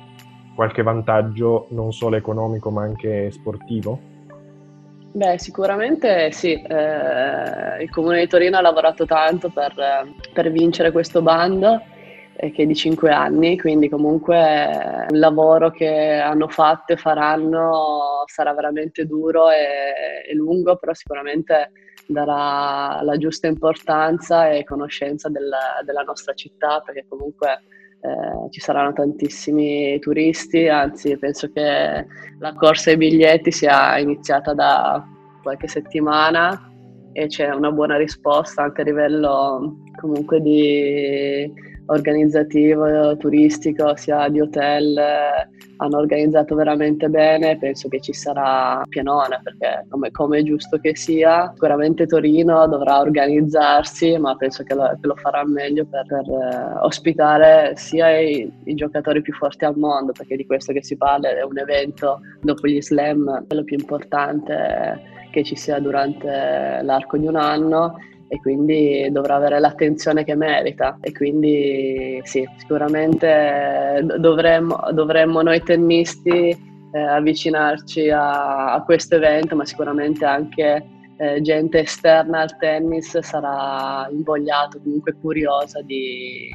qualche 0.55 0.83
vantaggio 0.83 1.67
non 1.71 1.93
solo 1.93 2.17
economico 2.17 2.71
ma 2.71 2.83
anche 2.83 3.31
sportivo? 3.31 4.09
Beh, 5.13 5.39
sicuramente 5.39 6.31
sì, 6.33 6.53
eh, 6.53 7.83
il 7.83 7.91
Comune 7.91 8.21
di 8.21 8.27
Torino 8.29 8.59
ha 8.59 8.61
lavorato 8.61 9.07
tanto 9.07 9.51
per, 9.51 9.75
per 10.33 10.51
vincere 10.53 10.93
questo 10.93 11.21
bando 11.21 11.83
eh, 12.37 12.53
che 12.53 12.63
è 12.63 12.67
di 12.67 12.75
5 12.75 13.11
anni, 13.11 13.59
quindi 13.59 13.89
comunque 13.89 15.07
il 15.11 15.19
lavoro 15.19 15.71
che 15.71 16.15
hanno 16.15 16.49
fatto 16.49 16.93
e 16.93 16.97
faranno 16.97 18.23
sarà 18.27 18.55
veramente 18.55 19.05
duro 19.05 19.51
e, 19.51 20.31
e 20.31 20.35
lungo, 20.35 20.77
però 20.77 20.95
sicuramente 20.95 21.73
darà 22.11 23.03
la 23.03 23.17
giusta 23.17 23.47
importanza 23.47 24.51
e 24.51 24.65
conoscenza 24.65 25.29
del, 25.29 25.51
della 25.85 26.03
nostra 26.03 26.33
città 26.35 26.81
perché 26.85 27.05
comunque 27.09 27.63
eh, 28.01 28.51
ci 28.51 28.61
saranno 28.61 28.93
tantissimi 28.93 29.99
turisti, 29.99 30.69
anzi 30.69 31.17
penso 31.19 31.51
che 31.53 32.07
la 32.39 32.55
corsa 32.55 32.91
ai 32.91 32.97
biglietti 32.97 33.53
sia 33.53 33.99
iniziata 33.99 34.55
da 34.55 35.07
qualche 35.43 35.69
settimana 35.69 36.71
e 37.13 37.27
c'è 37.27 37.51
una 37.51 37.71
buona 37.71 37.97
risposta 37.97 38.63
anche 38.63 38.83
a 38.83 38.85
livello 38.85 39.83
comunque 40.01 40.41
di 40.41 41.53
organizzativo, 41.91 43.17
turistico, 43.17 43.97
sia 43.97 44.29
di 44.29 44.41
hotel, 44.41 44.97
hanno 45.77 45.97
organizzato 45.97 46.55
veramente 46.55 47.09
bene, 47.09 47.59
penso 47.59 47.89
che 47.89 48.01
ci 48.01 48.13
sarà 48.13 48.83
pienone 48.89 49.41
perché 49.43 49.87
come, 49.89 50.11
come, 50.11 50.39
è 50.39 50.43
giusto 50.43 50.79
che 50.79 50.95
sia, 50.95 51.51
sicuramente 51.53 52.07
Torino 52.07 52.67
dovrà 52.67 53.01
organizzarsi, 53.01 54.17
ma 54.19 54.37
penso 54.37 54.63
che 54.63 54.75
lo, 54.75 54.89
che 55.01 55.07
lo 55.07 55.17
farà 55.17 55.45
meglio 55.47 55.87
per, 55.87 56.05
per 56.07 56.29
eh, 56.29 56.79
ospitare 56.83 57.73
sia 57.77 58.19
i, 58.19 58.51
i, 58.65 58.75
giocatori 58.75 59.23
più 59.23 59.33
forti 59.35 59.65
al 59.65 59.77
mondo, 59.77 60.13
perché 60.13 60.37
di 60.37 60.47
questo 60.47 60.73
che 60.73 60.85
si 60.85 60.97
parla 60.97 61.31
è 61.31 61.43
un 61.43 61.59
evento 61.59 62.21
dopo 62.41 62.67
gli 62.69 62.81
slam, 62.81 63.47
quello 63.47 63.65
più 63.65 63.77
importante 63.79 65.19
che 65.31 65.45
ci 65.45 65.57
sia 65.57 65.79
durante 65.79 66.81
l'arco 66.83 67.17
di 67.17 67.27
un 67.27 67.37
anno 67.37 67.95
e 68.33 68.39
quindi 68.41 69.09
dovrà 69.11 69.35
avere 69.35 69.59
l'attenzione 69.59 70.23
che 70.23 70.37
merita. 70.37 70.97
E 71.01 71.11
quindi 71.13 72.21
sì, 72.23 72.49
sicuramente 72.59 74.07
dovremmo, 74.19 74.79
dovremmo 74.93 75.43
noi 75.43 75.61
tennisti 75.65 76.57
eh, 76.93 77.01
avvicinarci 77.01 78.09
a, 78.09 78.73
a, 78.73 78.83
questo 78.85 79.17
evento, 79.17 79.57
ma 79.57 79.65
sicuramente 79.65 80.25
anche 80.25 80.87
eh, 81.17 81.41
gente 81.41 81.81
esterna 81.81 82.43
al 82.43 82.57
tennis 82.57 83.19
sarà 83.19 84.09
invogliata, 84.13 84.79
comunque 84.81 85.17
curiosa 85.21 85.83
di, 85.83 86.49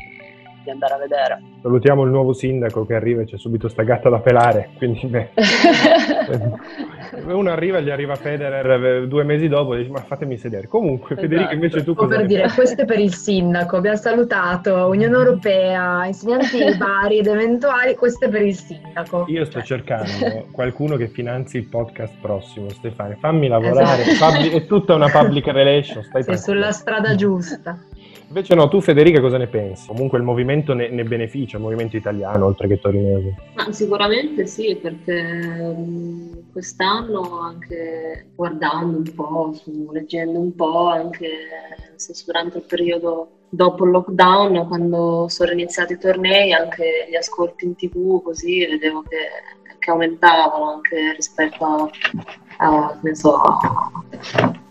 di 0.66 0.72
andare 0.72 0.94
a 0.96 0.98
vedere. 0.98 1.42
Salutiamo 1.62 2.04
il 2.04 2.10
nuovo 2.10 2.34
sindaco 2.34 2.86
che 2.86 2.96
arriva 2.96 3.22
e 3.22 3.26
c'è 3.26 3.38
subito 3.38 3.70
sta 3.70 3.84
gatta 3.84 4.10
da 4.10 4.20
pelare, 4.20 4.72
quindi 4.78 5.06
beh. 5.06 5.30
uno 7.32 7.50
arriva 7.50 7.78
e 7.78 7.84
gli 7.84 7.90
arriva 7.90 8.16
Federer 8.16 8.84
eh, 8.84 9.08
due 9.08 9.24
mesi 9.24 9.48
dopo 9.48 9.74
e 9.74 9.78
dice 9.80 9.92
ma 9.92 10.00
fatemi 10.00 10.38
sedere. 10.38 10.68
Comunque 10.68 11.14
esatto. 11.14 11.28
Federica 11.28 11.54
invece 11.54 11.84
tu 11.84 11.94
cosa... 11.94 12.18
per 12.18 12.26
dire, 12.26 12.50
questo 12.54 12.82
è 12.82 12.86
per 12.86 13.00
il 13.00 13.14
sindaco, 13.14 13.78
abbiamo 13.78 13.98
salutato 13.98 14.88
Unione 14.88 15.16
Europea, 15.16 16.06
insegnanti 16.06 16.78
vari 16.78 17.20
ed 17.20 17.28
eventuali, 17.28 17.96
questo 17.96 18.26
è 18.26 18.30
per 18.30 18.42
il 18.42 18.56
sindaco. 18.56 19.26
Io 19.28 19.46
sto 19.46 19.62
cioè. 19.62 19.78
cercando 19.78 20.48
qualcuno 20.52 20.96
che 20.98 21.08
finanzi 21.08 21.58
il 21.58 21.68
podcast 21.68 22.16
prossimo, 22.20 22.70
Stefano, 22.70 23.16
fammi 23.20 23.48
lavorare, 23.48 24.02
esatto. 24.04 24.34
Public, 24.34 24.54
è 24.54 24.66
tutta 24.66 24.96
una 24.96 25.10
public 25.10 25.48
relation, 25.54 26.04
stai 26.04 26.24
Sei 26.24 26.38
sulla 26.38 26.72
strada 26.72 27.16
giusta. 27.16 27.78
Invece 28.28 28.56
no, 28.56 28.68
tu 28.68 28.82
Federica 28.82 29.22
cosa 29.22 29.38
ne 29.38 29.48
pensi? 29.48 29.88
Comunque 29.88 30.18
il 30.18 30.24
movimento 30.24 30.74
ne, 30.74 30.90
ne 30.90 31.04
beneficia, 31.04 31.58
il 31.58 31.64
movimento 31.64 31.96
italiano 31.96 32.46
oltre 32.46 32.68
che 32.68 32.80
torinese? 32.80 33.36
Ma 33.54 33.72
sicuramente 33.72 34.48
sì, 34.48 34.76
perché 34.82 35.76
quest'anno 36.52 37.40
anche 37.40 38.32
guardando 38.36 38.98
un 38.98 39.14
po', 39.14 39.54
su, 39.54 39.90
leggendo 39.92 40.40
un 40.40 40.56
po', 40.56 40.88
anche 40.88 41.30
durante 42.26 42.58
il 42.58 42.64
periodo 42.64 43.30
dopo 43.50 43.86
il 43.86 43.92
lockdown, 43.92 44.68
quando 44.68 45.28
sono 45.30 45.52
iniziati 45.52 45.94
i 45.94 46.00
tornei, 46.00 46.52
anche 46.52 47.08
gli 47.10 47.16
ascolti 47.16 47.66
in 47.66 47.76
tv, 47.76 48.22
così 48.22 48.66
vedevo 48.66 49.04
che, 49.04 49.18
che 49.80 49.92
aumentavano 49.92 50.72
anche 50.72 51.14
rispetto 51.14 51.66
a, 51.66 51.90
a, 52.58 53.00
so, 53.14 53.42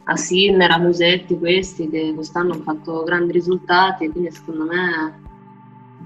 a 0.05 0.17
Sinner, 0.17 0.71
a 0.71 0.79
Musetti, 0.79 1.38
questi 1.38 1.88
che 1.88 2.12
quest'anno 2.14 2.53
hanno 2.53 2.62
fatto 2.62 3.03
grandi 3.05 3.33
risultati, 3.33 4.11
quindi 4.11 4.31
secondo 4.31 4.64
me, 4.64 5.23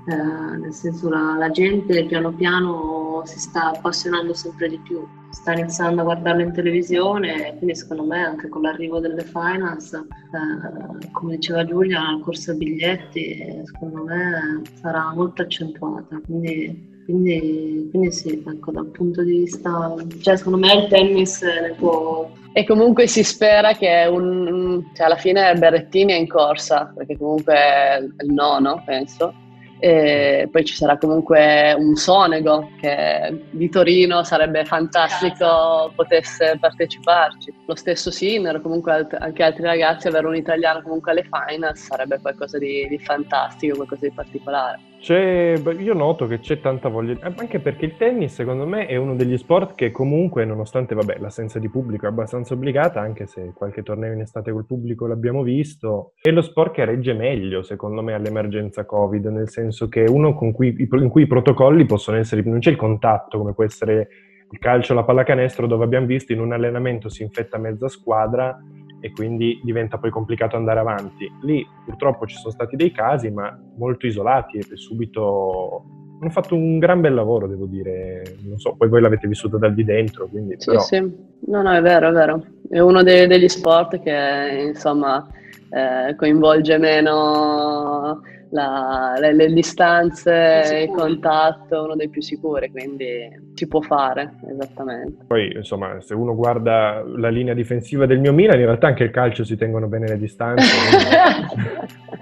eh, 0.07 0.57
nel 0.59 0.73
senso 0.73 1.09
la, 1.09 1.35
la, 1.37 1.51
gente 1.51 2.05
piano 2.07 2.33
piano 2.33 3.23
si 3.25 3.39
sta 3.41 3.71
appassionando 3.71 4.35
sempre 4.35 4.69
di 4.69 4.79
più, 4.79 5.05
sta 5.31 5.53
iniziando 5.53 6.01
a 6.01 6.05
guardarlo 6.05 6.43
in 6.43 6.53
televisione, 6.53 7.57
quindi 7.57 7.75
secondo 7.75 8.05
me 8.05 8.25
anche 8.25 8.49
con 8.49 8.63
l'arrivo 8.63 9.01
delle 9.01 9.25
finance, 9.25 9.97
eh, 9.97 11.11
come 11.11 11.37
diceva 11.37 11.65
Giulia, 11.65 12.13
la 12.13 12.21
corsa 12.23 12.55
biglietti, 12.55 13.63
secondo 13.65 14.05
me 14.05 14.63
sarà 14.81 15.13
molto 15.13 15.43
accentuata, 15.43 16.21
quindi 16.25 16.97
quindi, 17.09 17.89
quindi, 17.91 18.13
sì, 18.13 18.45
ecco, 18.47 18.71
dal 18.71 18.85
punto 18.89 19.23
di 19.23 19.39
vista, 19.39 19.95
cioè 20.21 20.37
secondo 20.37 20.59
me 20.59 20.75
il 20.75 20.89
tennis 20.89 21.41
ne 21.41 21.75
può 21.79 22.31
e 22.53 22.67
comunque 22.67 23.07
si 23.07 23.25
spera 23.25 23.73
che 23.73 24.07
un, 24.11 24.91
cioè 24.95 25.07
alla 25.07 25.17
fine 25.17 25.55
Berrettini 25.55 26.13
è 26.13 26.17
in 26.17 26.29
corsa, 26.29 26.93
perché 26.95 27.17
comunque 27.17 27.55
è 27.55 27.99
il 27.99 28.33
nono, 28.33 28.83
penso. 28.85 29.33
E 29.81 30.49
poi 30.51 30.65
ci 30.65 30.75
sarà 30.75 30.99
comunque 30.99 31.73
un 31.79 31.95
Sonego 31.95 32.71
che 32.81 33.45
di 33.53 33.69
Torino 33.71 34.25
sarebbe 34.25 34.65
fantastico 34.65 35.93
potesse 35.95 36.59
parteciparci. 36.61 37.55
Lo 37.65 37.77
stesso 37.77 38.11
Sinner, 38.11 38.61
comunque 38.61 39.07
anche 39.19 39.43
altri 39.43 39.63
ragazzi, 39.63 40.09
avere 40.09 40.27
un 40.27 40.35
italiano 40.35 40.83
comunque 40.83 41.13
alle 41.13 41.29
finals 41.31 41.85
sarebbe 41.85 42.19
qualcosa 42.21 42.59
di, 42.59 42.89
di 42.89 42.99
fantastico, 42.99 43.77
qualcosa 43.77 44.07
di 44.07 44.13
particolare. 44.13 44.81
C'è, 45.01 45.55
io 45.79 45.95
noto 45.95 46.27
che 46.27 46.41
c'è 46.41 46.61
tanta 46.61 46.89
voglia, 46.89 47.17
anche 47.21 47.61
perché 47.61 47.85
il 47.85 47.97
tennis 47.97 48.35
secondo 48.35 48.67
me 48.67 48.87
è 48.87 48.97
uno 48.97 49.15
degli 49.15 49.39
sport 49.39 49.77
che 49.77 49.93
comunque, 49.93 50.45
nonostante 50.45 50.97
vabbè, 50.97 51.19
l'assenza 51.21 51.61
di 51.61 51.69
pubblico 51.69 52.07
è 52.07 52.09
abbastanza 52.09 52.55
obbligata, 52.55 53.01
anche 53.01 53.27
se 53.27 53.53
qualche 53.55 53.85
torneo 53.85 54.13
in 54.13 54.21
estate 54.21 54.51
col 54.51 54.67
pubblico 54.67 55.07
l'abbiamo 55.07 55.43
visto, 55.43 56.15
è 56.21 56.31
lo 56.31 56.43
sport 56.43 56.73
che 56.73 56.85
regge 56.85 57.15
meglio 57.15 57.63
secondo 57.63 58.03
me 58.03 58.15
all'emergenza 58.15 58.85
Covid, 58.85 59.27
nel 59.27 59.49
senso 59.49 59.89
che 59.89 60.05
è 60.05 60.09
uno 60.09 60.35
cui, 60.35 60.75
in 60.77 61.09
cui 61.09 61.23
i 61.23 61.27
protocolli 61.29 61.87
possono 61.87 62.17
essere, 62.17 62.43
non 62.43 62.59
c'è 62.59 62.71
il 62.71 62.77
contatto 62.77 63.39
come 63.39 63.55
può 63.55 63.63
essere 63.63 64.09
il 64.51 64.59
calcio, 64.59 64.95
la 64.95 65.05
pallacanestro, 65.05 65.69
dove 65.69 65.85
abbiamo 65.85 66.07
visto 66.07 66.33
in 66.33 66.41
un 66.41 66.53
allenamento 66.53 67.09
si 67.09 67.23
infetta 67.23 67.57
mezza 67.59 67.89
squadra 67.89 68.59
e 69.01 69.13
quindi 69.13 69.61
diventa 69.63 69.99
poi 69.99 70.11
complicato 70.11 70.57
andare 70.57 70.81
avanti. 70.81 71.31
Lì 71.43 71.67
purtroppo 71.85 72.27
ci 72.27 72.37
sono 72.37 72.53
stati 72.53 72.77
dei 72.77 72.91
casi, 72.91 73.31
ma 73.31 73.57
molto 73.77 74.07
isolati 74.07 74.59
e 74.59 74.65
subito 74.77 75.85
hanno 76.21 76.31
fatto 76.31 76.57
un 76.57 76.79
gran 76.79 77.01
bel 77.01 77.15
lavoro, 77.15 77.47
devo 77.47 77.67
dire. 77.67 78.23
Non 78.43 78.59
so, 78.59 78.75
poi 78.77 78.89
voi 78.89 79.01
l'avete 79.01 79.29
vissuto 79.29 79.57
dal 79.57 79.73
di 79.73 79.85
dentro, 79.85 80.27
quindi... 80.27 80.55
Sì, 80.59 80.71
però... 80.71 80.81
sì, 80.81 80.99
no, 81.47 81.63
no, 81.63 81.73
è 81.73 81.81
vero, 81.81 82.09
è 82.09 82.13
vero. 82.13 82.45
È 82.69 82.81
uno 82.81 83.03
dei, 83.03 83.29
degli 83.29 83.49
sport 83.49 84.01
che, 84.01 84.65
insomma, 84.67 85.25
eh, 85.71 86.17
coinvolge 86.17 86.77
meno 86.79 88.21
la, 88.51 89.17
le, 89.19 89.35
le, 89.35 89.53
distanze, 89.53 90.87
il 90.89 90.95
contatto, 90.95 91.85
uno 91.85 91.95
dei 91.95 92.09
più 92.09 92.23
sicuri, 92.23 92.71
quindi 92.71 93.29
si 93.55 93.67
può 93.67 93.81
fare, 93.81 94.35
esattamente. 94.51 95.25
Poi, 95.27 95.53
insomma, 95.55 96.01
se 96.01 96.15
uno 96.15 96.35
guarda 96.35 97.03
la 97.05 97.29
linea 97.29 97.55
difensiva 97.55 98.07
del 98.07 98.21
mio 98.21 98.33
Milan, 98.33 98.59
in 98.59 98.67
realtà 98.67 98.89
anche 98.89 99.05
il 99.05 99.11
calcio 99.11 99.45
si 99.45 99.57
tengono 99.57 99.87
bene 99.87 100.09
le 100.09 100.19
distanze. 100.19 100.67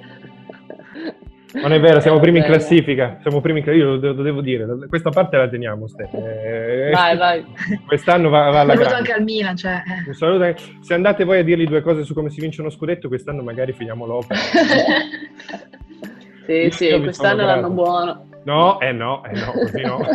Non 1.56 1.72
è 1.72 1.80
vero, 1.80 2.00
siamo 2.00 2.20
primi 2.20 2.38
in 2.38 2.44
classifica. 2.44 3.18
Siamo 3.22 3.40
primi 3.40 3.60
in 3.60 3.64
classifica, 3.64 3.90
io 3.90 3.98
lo, 3.98 4.22
devo 4.22 4.40
dire. 4.40 4.66
Questa 4.88 5.10
parte 5.10 5.36
la 5.38 5.48
teniamo, 5.48 5.86
Stefano. 5.86 6.26
Eh, 6.26 6.90
vai, 6.92 7.16
vai. 7.16 7.44
Quest'anno 7.86 8.28
va, 8.28 8.50
va 8.50 8.60
alla 8.60 8.72
Un 8.72 8.78
saluto 8.78 8.94
anche 8.96 9.12
al 9.12 9.22
Milan. 9.22 9.56
Cioè. 9.56 9.82
Un 10.06 10.12
saluto 10.12 10.54
Se 10.80 10.94
andate 10.94 11.24
voi 11.24 11.38
a 11.38 11.42
dirgli 11.42 11.66
due 11.66 11.80
cose 11.80 12.04
su 12.04 12.12
come 12.12 12.30
si 12.30 12.40
vince 12.40 12.60
uno 12.60 12.70
scudetto, 12.70 13.08
quest'anno 13.08 13.42
magari 13.42 13.72
finiamo 13.72 14.04
l'opera. 14.04 14.38
Sì, 16.46 16.52
Io 16.52 16.70
sì, 16.70 17.00
quest'anno 17.00 17.44
l'anno 17.44 17.70
buono. 17.70 18.28
No, 18.44 18.78
eh 18.78 18.92
no, 18.92 19.24
eh 19.24 19.32
no, 19.32 19.52
così 19.52 19.82
no. 19.82 19.98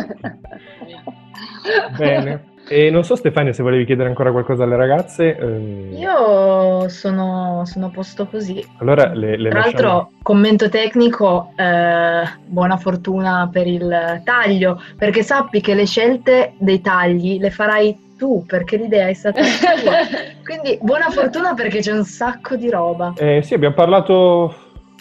Bene. 1.96 2.50
E 2.68 2.90
non 2.90 3.04
so 3.04 3.16
Stefania 3.16 3.52
se 3.52 3.62
volevi 3.62 3.84
chiedere 3.84 4.08
ancora 4.08 4.30
qualcosa 4.30 4.64
alle 4.64 4.76
ragazze. 4.76 5.36
Ehm... 5.36 5.92
Io 5.92 6.88
sono, 6.88 7.62
sono 7.66 7.86
a 7.86 7.90
posto 7.90 8.26
così. 8.26 8.64
Allora, 8.78 9.12
le, 9.12 9.36
le 9.36 9.50
Tra 9.50 9.58
lasciamo... 9.58 9.82
l'altro, 9.82 10.12
commento 10.22 10.70
tecnico, 10.70 11.52
eh, 11.56 12.22
buona 12.46 12.76
fortuna 12.78 13.50
per 13.52 13.66
il 13.66 14.22
taglio, 14.24 14.80
perché 14.96 15.22
sappi 15.22 15.60
che 15.60 15.74
le 15.74 15.84
scelte 15.84 16.54
dei 16.56 16.80
tagli 16.80 17.38
le 17.38 17.50
farai 17.50 18.14
tu, 18.16 18.46
perché 18.46 18.78
l'idea 18.78 19.08
è 19.08 19.14
stata 19.14 19.42
tua. 19.42 19.92
Quindi 20.42 20.78
buona 20.80 21.10
fortuna 21.10 21.52
perché 21.52 21.80
c'è 21.80 21.92
un 21.92 22.04
sacco 22.04 22.56
di 22.56 22.70
roba. 22.70 23.12
Eh, 23.18 23.42
sì, 23.42 23.52
abbiamo 23.52 23.74
parlato 23.74 24.54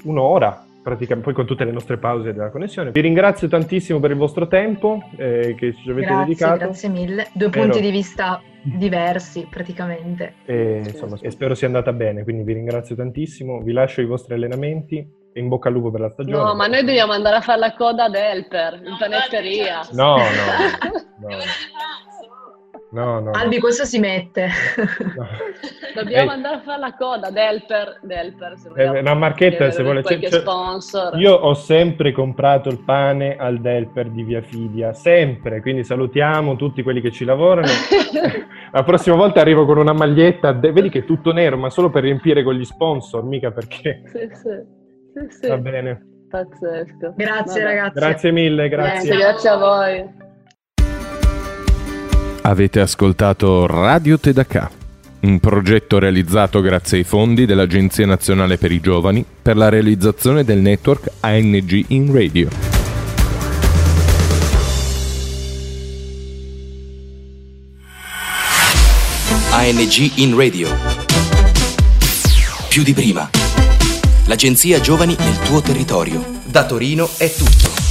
un'ora 0.03 0.65
praticamente 0.81 1.25
poi 1.25 1.33
con 1.33 1.45
tutte 1.45 1.63
le 1.63 1.71
nostre 1.71 1.97
pause 1.97 2.33
della 2.33 2.49
connessione. 2.49 2.91
Vi 2.91 3.01
ringrazio 3.01 3.47
tantissimo 3.47 3.99
per 3.99 4.11
il 4.11 4.17
vostro 4.17 4.47
tempo 4.47 5.01
eh, 5.17 5.55
che 5.57 5.73
ci 5.75 5.89
avete 5.89 6.07
grazie, 6.07 6.25
dedicato. 6.25 6.57
Grazie 6.57 6.89
mille. 6.89 7.27
Due 7.33 7.47
Spero... 7.47 7.63
punti 7.65 7.81
di 7.81 7.91
vista 7.91 8.41
diversi 8.63 9.47
praticamente. 9.49 10.35
E, 10.45 10.83
insomma, 10.85 11.17
e 11.19 11.31
spero 11.31 11.55
sia 11.55 11.67
andata 11.67 11.93
bene, 11.93 12.23
quindi 12.23 12.43
vi 12.43 12.53
ringrazio 12.53 12.95
tantissimo. 12.95 13.61
Vi 13.61 13.71
lascio 13.71 14.01
i 14.01 14.05
vostri 14.05 14.33
allenamenti 14.33 14.97
e 15.33 15.39
in 15.39 15.47
bocca 15.47 15.69
al 15.69 15.75
lupo 15.75 15.91
per 15.91 16.01
la 16.01 16.09
stagione. 16.09 16.43
No, 16.43 16.55
ma 16.55 16.67
noi 16.67 16.83
dobbiamo 16.83 17.13
andare 17.13 17.37
a 17.37 17.41
fare 17.41 17.59
la 17.59 17.73
coda 17.73 18.05
ad 18.05 18.15
Helper 18.15 18.81
in 18.83 18.95
panetteria. 18.99 19.81
No, 19.91 20.17
no. 20.17 21.27
no. 21.27 21.37
No, 22.91 23.21
no. 23.21 23.31
Albi, 23.31 23.59
questo 23.59 23.85
si 23.85 23.99
mette. 23.99 24.49
No. 25.15 25.25
Dobbiamo 25.95 26.31
eh. 26.31 26.33
andare 26.33 26.55
a 26.55 26.59
fare 26.61 26.79
la 26.79 26.95
coda 26.95 27.29
Delper. 27.31 27.99
Delper 28.01 28.57
se 28.57 28.69
eh, 28.75 28.99
una 28.99 29.13
marchetta 29.13 29.71
se 29.71 29.81
vuole. 29.81 30.01
Qualche 30.01 30.27
c'è, 30.27 30.39
sponsor. 30.39 31.17
Io 31.17 31.33
ho 31.33 31.53
sempre 31.53 32.11
comprato 32.11 32.67
il 32.69 32.83
pane 32.83 33.37
al 33.37 33.61
Delper 33.61 34.09
di 34.09 34.23
Via 34.23 34.41
Fidia, 34.41 34.93
sempre. 34.93 35.61
Quindi 35.61 35.85
salutiamo 35.85 36.57
tutti 36.57 36.83
quelli 36.83 36.99
che 36.99 37.11
ci 37.11 37.23
lavorano. 37.23 37.67
la 38.73 38.83
prossima 38.83 39.15
volta 39.15 39.39
arrivo 39.39 39.65
con 39.65 39.77
una 39.77 39.93
maglietta, 39.93 40.51
de- 40.51 40.73
vedi 40.73 40.89
che 40.89 40.99
è 40.99 41.05
tutto 41.05 41.31
nero, 41.31 41.55
ma 41.55 41.69
solo 41.69 41.89
per 41.89 42.03
riempire 42.03 42.43
con 42.43 42.55
gli 42.55 42.65
sponsor, 42.65 43.23
mica 43.23 43.51
perché. 43.51 44.01
Sì, 44.07 44.29
sì. 44.33 45.29
sì, 45.29 45.37
sì. 45.39 45.47
Va 45.47 45.57
bene. 45.57 46.07
Pazzesco. 46.29 47.13
Grazie 47.15 47.61
Vabbè. 47.61 47.73
ragazzi. 47.73 47.99
Grazie 47.99 48.31
mille, 48.31 48.67
Grazie, 48.67 49.09
grazie. 49.09 49.17
grazie 49.17 49.49
a 49.49 49.57
voi. 49.57 50.20
Avete 52.43 52.79
ascoltato 52.79 53.67
Radio 53.67 54.19
Tedacà, 54.19 54.69
un 55.21 55.39
progetto 55.39 55.99
realizzato 55.99 56.59
grazie 56.59 56.97
ai 56.97 57.03
fondi 57.03 57.45
dell'Agenzia 57.45 58.07
Nazionale 58.07 58.57
per 58.57 58.71
i 58.71 58.79
Giovani 58.79 59.23
per 59.41 59.55
la 59.55 59.69
realizzazione 59.69 60.43
del 60.43 60.57
network 60.57 61.11
ANG 61.19 61.85
in 61.89 62.11
Radio. 62.11 62.49
ANG 69.51 70.11
in 70.15 70.35
radio. 70.35 70.69
Più 72.69 72.81
di 72.81 72.93
prima. 72.93 73.29
L'agenzia 74.25 74.79
Giovani 74.79 75.15
nel 75.19 75.37
tuo 75.41 75.61
territorio. 75.61 76.25
Da 76.45 76.65
Torino 76.65 77.07
è 77.17 77.31
tutto. 77.31 77.90